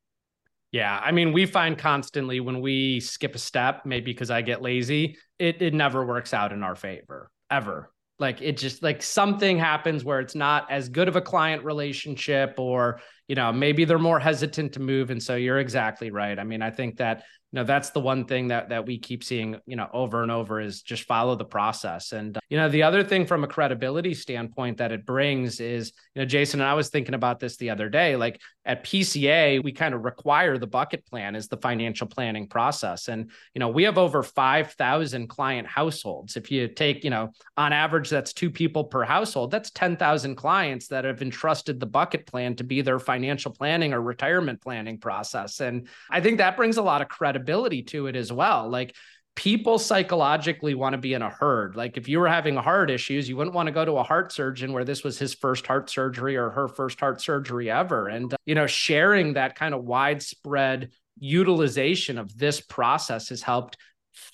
Yeah. 0.71 1.00
I 1.04 1.12
mean, 1.12 1.34
we 1.34 1.45
find 1.45 1.78
constantly 1.78 2.39
when 2.39 2.62
we 2.62 3.00
skip 3.00 3.36
a 3.36 3.39
step, 3.39 3.86
maybe 3.86 4.12
because 4.12 4.32
I 4.32 4.41
get 4.41 4.62
lazy, 4.62 5.17
it, 5.39 5.62
it 5.62 5.74
never 5.74 6.06
works 6.06 6.34
out 6.34 6.52
in 6.54 6.63
our 6.63 6.76
favor 6.76 7.30
ever. 7.50 7.91
Like 8.17 8.41
it 8.41 8.58
just 8.58 8.82
like 8.82 9.04
something 9.04 9.58
happens 9.58 10.06
where 10.06 10.21
it's 10.21 10.36
not 10.36 10.71
as 10.71 10.88
good 10.88 11.08
of 11.08 11.15
a 11.15 11.21
client 11.21 11.65
relationship, 11.65 12.56
or, 12.58 13.01
you 13.28 13.36
know, 13.36 13.51
maybe 13.51 13.84
they're 13.84 13.99
more 13.99 14.19
hesitant 14.19 14.73
to 14.73 14.80
move. 14.80 15.12
And 15.12 15.21
so 15.21 15.36
you're 15.36 15.60
exactly 15.60 16.12
right. 16.12 16.39
I 16.39 16.43
mean, 16.43 16.62
I 16.62 16.71
think 16.71 16.97
that 16.97 17.23
know 17.56 17.63
that's 17.63 17.91
the 17.91 18.02
one 18.02 18.26
thing 18.26 18.50
that 18.50 18.70
that 18.70 18.86
we 18.86 18.98
keep 18.98 19.24
seeing 19.24 19.56
you 19.65 19.78
know 19.78 19.88
over 19.94 20.22
and 20.22 20.32
over 20.32 20.60
is 20.60 20.82
just 20.82 21.04
follow 21.04 21.36
the 21.36 21.46
process. 21.46 22.12
And 22.12 22.36
uh, 22.36 22.41
you 22.50 22.58
know 22.58 22.68
the 22.68 22.84
other 22.84 23.04
thing 23.04 23.26
from 23.26 23.44
a 23.44 23.48
credibility 23.48 24.13
standpoint 24.13 24.78
that 24.78 24.91
it 24.91 25.06
brings 25.06 25.60
is 25.62 25.94
you 26.13 26.22
know 26.22 26.26
jason 26.26 26.60
and 26.60 26.70
i 26.70 26.74
was 26.74 26.89
thinking 26.89 27.15
about 27.15 27.39
this 27.39 27.56
the 27.58 27.70
other 27.70 27.88
day 27.88 28.15
like 28.15 28.41
at 28.65 28.84
pca 28.84 29.63
we 29.63 29.72
kind 29.72 29.94
of 29.94 30.04
require 30.04 30.58
the 30.58 30.68
bucket 30.68 31.06
plan 31.06 31.36
as 31.36 31.48
the 31.48 31.58
financial 31.58 32.08
planning 32.08 32.48
process. 32.48 33.08
And 33.08 33.32
you 33.54 33.60
know 33.60 33.70
we 33.70 33.84
have 33.84 33.98
over 33.98 34.22
5000 34.22 35.28
client 35.28 35.68
households. 35.68 36.36
If 36.36 36.52
you 36.52 36.68
take 36.68 37.04
you 37.04 37.10
know 37.10 37.32
on 37.56 37.72
average 37.72 38.10
that's 38.10 38.34
two 38.34 38.50
people 38.50 38.84
per 38.84 39.04
household 39.04 39.52
that's 39.52 39.70
10000 39.72 40.36
clients 40.36 40.88
that 40.88 41.06
have 41.06 41.22
entrusted 41.22 41.80
the 41.80 41.86
bucket 41.86 42.26
plan 42.26 42.56
to 42.58 42.63
be 42.63 42.82
their 42.82 43.00
financial 43.00 43.52
planning 43.52 43.94
or 43.94 44.02
retirement 44.02 44.62
planning 44.62 44.98
process. 44.98 45.62
And 45.62 45.88
i 46.10 46.20
think 46.20 46.39
that 46.39 46.58
brings 46.58 46.78
a 46.78 46.82
lot 46.82 47.02
of 47.02 47.08
credibility 47.08 47.44
credibility 47.45 47.84
to 47.84 48.08
it 48.08 48.15
as 48.15 48.31
well. 48.31 48.69
Like 48.69 48.95
people 49.36 49.77
psychologically 49.77 50.75
want 50.75 50.93
to 50.93 50.97
be 50.97 51.13
in 51.13 51.21
a 51.21 51.29
herd. 51.29 51.75
Like 51.75 51.97
if 51.97 52.08
you 52.08 52.19
were 52.19 52.27
having 52.27 52.55
heart 52.55 52.89
issues, 52.89 53.27
you 53.27 53.36
wouldn't 53.38 53.55
want 53.55 53.67
to 53.67 53.73
go 53.73 53.86
to 53.86 53.93
a 53.93 54.03
heart 54.03 54.31
surgeon 54.31 54.73
where 54.73 54.86
this 54.86 55.03
was 55.03 55.19
his 55.19 55.34
first 55.34 55.67
heart 55.67 55.89
surgery 55.89 56.38
or 56.38 56.49
her 56.49 56.67
first 56.67 56.99
heart 56.99 57.21
surgery 57.21 57.69
ever. 57.69 58.08
And, 58.08 58.34
uh, 58.34 58.38
you 58.45 58.55
know, 58.55 58.67
sharing 58.67 59.34
that 59.34 59.55
kind 59.55 59.73
of 59.73 59.84
widespread 59.84 60.91
utilization 61.19 62.17
of 62.17 62.36
this 62.38 62.62
process 62.62 63.29
has 63.29 63.41
helped 63.41 63.77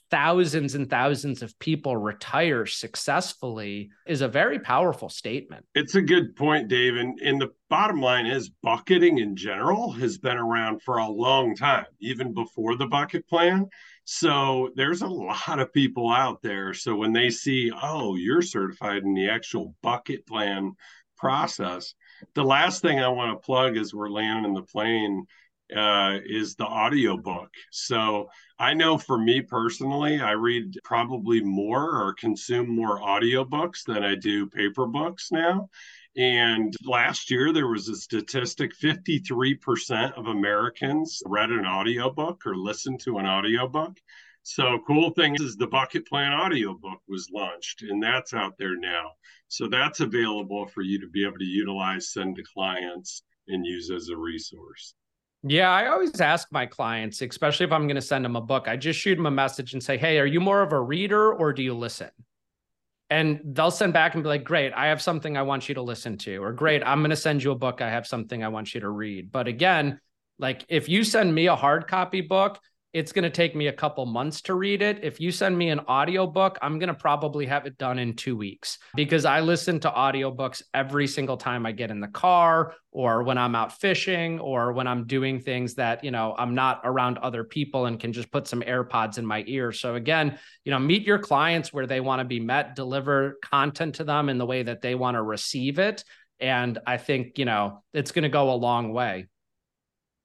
thousands 0.10 0.76
and 0.76 0.90
thousands 0.90 1.42
of 1.42 1.58
people 1.60 1.96
retire 1.98 2.66
successfully 2.66 3.90
is 4.06 4.22
a 4.22 4.28
very 4.28 4.60
powerful 4.60 5.10
statement. 5.10 5.66
It's 5.76 5.96
a 5.96 6.02
good 6.02 6.36
point, 6.36 6.68
Dave. 6.68 6.96
And, 6.96 7.20
and 7.20 7.40
the 7.42 7.52
bottom 7.70 8.02
line 8.02 8.26
is 8.26 8.52
bucketing 8.62 9.20
in 9.20 9.36
general 9.36 9.92
has 9.94 10.18
been 10.18 10.38
around 10.38 10.82
for 10.82 10.98
a 10.98 11.08
long 11.08 11.56
time, 11.56 11.86
even 12.00 12.34
before 12.34 12.76
the 12.76 12.88
bucket 12.88 13.28
plan. 13.28 13.68
So 14.04 14.70
there's 14.76 15.02
a 15.02 15.08
lot 15.08 15.60
of 15.60 15.74
people 15.74 16.12
out 16.12 16.42
there. 16.42 16.74
So 16.74 16.96
when 16.96 17.14
they 17.14 17.30
see, 17.30 17.72
oh, 17.82 18.16
you're 18.16 18.42
certified 18.42 19.04
in 19.04 19.14
the 19.14 19.30
actual 19.30 19.76
bucket 19.82 20.28
plan 20.28 20.74
process, 21.18 21.94
the 22.36 22.44
last 22.44 22.82
thing 22.82 23.00
I 23.00 23.08
want 23.08 23.32
to 23.32 23.46
plug 23.46 23.78
as 23.78 23.94
we're 23.94 24.10
landing 24.10 24.54
the 24.54 24.64
plane 24.64 25.26
uh, 25.76 26.20
is 26.26 26.56
the 26.56 26.66
audiobook. 26.66 27.50
So 27.72 28.30
I 28.60 28.74
know 28.74 28.98
for 28.98 29.18
me 29.18 29.42
personally, 29.42 30.20
I 30.20 30.32
read 30.32 30.78
probably 30.84 31.42
more 31.42 32.02
or 32.02 32.14
consume 32.14 32.70
more 32.70 33.00
audiobooks 33.00 33.84
than 33.86 34.04
I 34.04 34.16
do 34.16 34.48
paper 34.48 34.86
books 34.86 35.32
now. 35.32 35.70
And 36.18 36.76
last 36.84 37.32
year, 37.32 37.54
there 37.54 37.68
was 37.68 37.88
a 37.88 37.96
statistic 37.96 38.74
53% 38.78 40.14
of 40.14 40.28
Americans 40.28 41.22
read 41.26 41.52
an 41.52 41.66
audiobook 41.66 42.46
or 42.46 42.56
listened 42.56 43.00
to 43.02 43.18
an 43.18 43.26
audiobook. 43.26 43.98
So, 44.44 44.80
cool 44.86 45.12
thing 45.12 45.36
is 45.40 45.56
the 45.56 45.68
Bucket 45.68 46.08
Plan 46.08 46.34
audiobook 46.34 47.00
was 47.08 47.30
launched, 47.32 47.84
and 47.84 48.02
that's 48.02 48.34
out 48.34 48.58
there 48.58 48.76
now. 48.76 49.12
So, 49.48 49.68
that's 49.68 50.00
available 50.00 50.66
for 50.68 50.82
you 50.82 51.00
to 51.00 51.08
be 51.08 51.24
able 51.24 51.38
to 51.38 51.46
utilize, 51.46 52.12
send 52.12 52.36
to 52.38 52.44
clients, 52.44 53.24
and 53.48 53.66
use 53.66 53.92
as 53.92 54.10
a 54.10 54.18
resource. 54.18 54.96
Yeah, 55.44 55.72
I 55.72 55.88
always 55.88 56.22
ask 56.22 56.52
my 56.52 56.68
clients, 56.68 57.22
especially 57.22 57.66
if 57.66 57.72
I'm 57.72 57.88
going 57.88 57.96
to 57.96 58.02
send 58.02 58.26
them 58.26 58.36
a 58.36 58.42
book, 58.42 58.68
I 58.68 58.78
just 58.78 59.00
shoot 59.00 59.16
them 59.16 59.26
a 59.26 59.32
message 59.32 59.74
and 59.74 59.84
say, 59.84 59.98
Hey, 59.98 60.20
are 60.20 60.26
you 60.26 60.40
more 60.40 60.62
of 60.62 60.72
a 60.72 60.80
reader 60.80 61.34
or 61.34 61.52
do 61.52 61.64
you 61.64 61.74
listen? 61.74 62.12
And 63.10 63.42
they'll 63.44 63.72
send 63.72 63.92
back 63.92 64.14
and 64.14 64.24
be 64.24 64.30
like, 64.30 64.44
Great, 64.44 64.72
I 64.74 64.88
have 64.88 65.02
something 65.02 65.36
I 65.38 65.42
want 65.42 65.68
you 65.68 65.76
to 65.76 65.82
listen 65.82 66.18
to. 66.20 66.44
Or 66.44 66.54
great, 66.54 66.84
I'm 66.86 67.00
going 67.00 67.10
to 67.10 67.16
send 67.16 67.44
you 67.44 67.52
a 67.52 67.56
book. 67.56 67.82
I 67.82 67.90
have 67.90 68.06
something 68.06 68.44
I 68.44 68.50
want 68.50 68.76
you 68.76 68.82
to 68.82 68.90
read. 68.90 69.32
But 69.32 69.48
again, 69.48 70.00
like 70.38 70.64
if 70.70 70.88
you 70.88 71.04
send 71.04 71.34
me 71.34 71.48
a 71.48 71.56
hard 71.56 71.88
copy 71.88 72.22
book, 72.22 72.60
it's 72.94 73.14
going 73.14 73.24
to 73.24 73.30
take 73.30 73.56
me 73.56 73.68
a 73.68 73.74
couple 73.74 74.06
months 74.06 74.42
to 74.42 74.54
read 74.54 74.82
it. 74.82 75.00
If 75.02 75.20
you 75.20 75.32
send 75.32 75.58
me 75.58 75.70
an 75.70 75.80
audiobook, 75.82 76.58
I'm 76.62 76.78
going 76.78 76.90
to 76.90 76.94
probably 76.94 77.46
have 77.46 77.66
it 77.66 77.78
done 77.78 77.98
in 78.00 78.16
2 78.16 78.36
weeks 78.36 78.80
because 78.96 79.24
I 79.24 79.40
listen 79.40 79.80
to 79.82 79.90
audiobooks 79.90 80.62
every 80.74 81.08
single 81.08 81.38
time 81.38 81.66
I 81.66 81.72
get 81.72 81.90
in 81.90 82.02
the 82.02 82.10
car 82.10 82.74
or 82.92 83.24
when 83.24 83.38
I'm 83.38 83.56
out 83.56 83.80
fishing 83.80 84.40
or 84.40 84.74
when 84.74 84.88
I'm 84.88 85.08
doing 85.08 85.40
things 85.40 85.76
that, 85.76 86.04
you 86.04 86.12
know, 86.12 86.36
I'm 86.38 86.54
not 86.54 86.82
around 86.84 87.18
other 87.20 87.46
people 87.46 87.86
and 87.86 87.98
can 87.98 88.12
just 88.12 88.30
put 88.30 88.48
some 88.48 88.62
AirPods 88.62 89.18
in 89.18 89.26
my 89.26 89.46
ear. 89.48 89.72
So 89.72 89.96
again, 89.96 90.38
you 90.66 90.72
know, 90.72 90.80
meet 90.80 91.04
your 91.08 91.20
clients 91.20 91.72
where 91.72 91.88
they 91.88 92.02
want 92.02 92.20
to 92.20 92.26
be 92.26 92.42
met, 92.42 92.76
deliver 92.76 93.38
content 93.42 93.96
to 93.96 94.04
them 94.04 94.28
in 94.28 94.38
the 94.38 94.46
way 94.46 94.64
that 94.64 94.82
they 94.82 94.96
want 94.96 95.16
to 95.16 95.22
receive 95.22 95.80
it. 95.80 96.04
And 96.42 96.80
I 96.86 96.98
think, 96.98 97.38
you 97.38 97.46
know, 97.46 97.84
it's 97.94 98.12
going 98.12 98.24
to 98.24 98.30
go 98.30 98.52
a 98.52 98.56
long 98.56 98.92
way. 98.92 99.28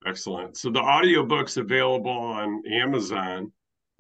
Excellent. 0.07 0.57
So 0.57 0.71
the 0.71 0.81
audiobook's 0.81 1.57
available 1.57 2.11
on 2.11 2.63
Amazon. 2.71 3.53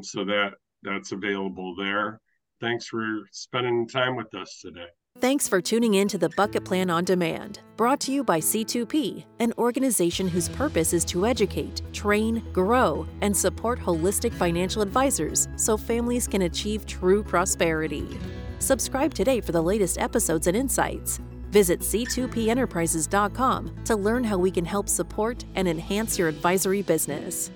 So 0.02 0.24
that 0.24 0.52
that's 0.82 1.12
available 1.12 1.74
there. 1.76 2.20
Thanks 2.60 2.86
for 2.86 3.22
spending 3.32 3.88
time 3.88 4.16
with 4.16 4.34
us 4.34 4.60
today. 4.60 4.86
Thanks 5.18 5.48
for 5.48 5.62
tuning 5.62 5.94
in 5.94 6.08
to 6.08 6.18
the 6.18 6.28
Bucket 6.30 6.64
Plan 6.64 6.90
on 6.90 7.02
Demand, 7.04 7.60
brought 7.78 8.00
to 8.00 8.12
you 8.12 8.22
by 8.22 8.38
C2P, 8.38 9.24
an 9.40 9.52
organization 9.56 10.28
whose 10.28 10.50
purpose 10.50 10.92
is 10.92 11.06
to 11.06 11.24
educate, 11.24 11.80
train, 11.94 12.44
grow, 12.52 13.06
and 13.22 13.34
support 13.34 13.80
holistic 13.80 14.34
financial 14.34 14.82
advisors 14.82 15.48
so 15.56 15.78
families 15.78 16.28
can 16.28 16.42
achieve 16.42 16.84
true 16.84 17.22
prosperity. 17.22 18.06
Subscribe 18.58 19.14
today 19.14 19.40
for 19.40 19.52
the 19.52 19.62
latest 19.62 19.96
episodes 19.98 20.46
and 20.48 20.56
insights. 20.56 21.18
Visit 21.50 21.80
c2penterprises.com 21.80 23.84
to 23.84 23.96
learn 23.96 24.24
how 24.24 24.38
we 24.38 24.50
can 24.50 24.64
help 24.64 24.88
support 24.88 25.44
and 25.54 25.66
enhance 25.66 26.18
your 26.18 26.28
advisory 26.28 26.82
business. 26.82 27.50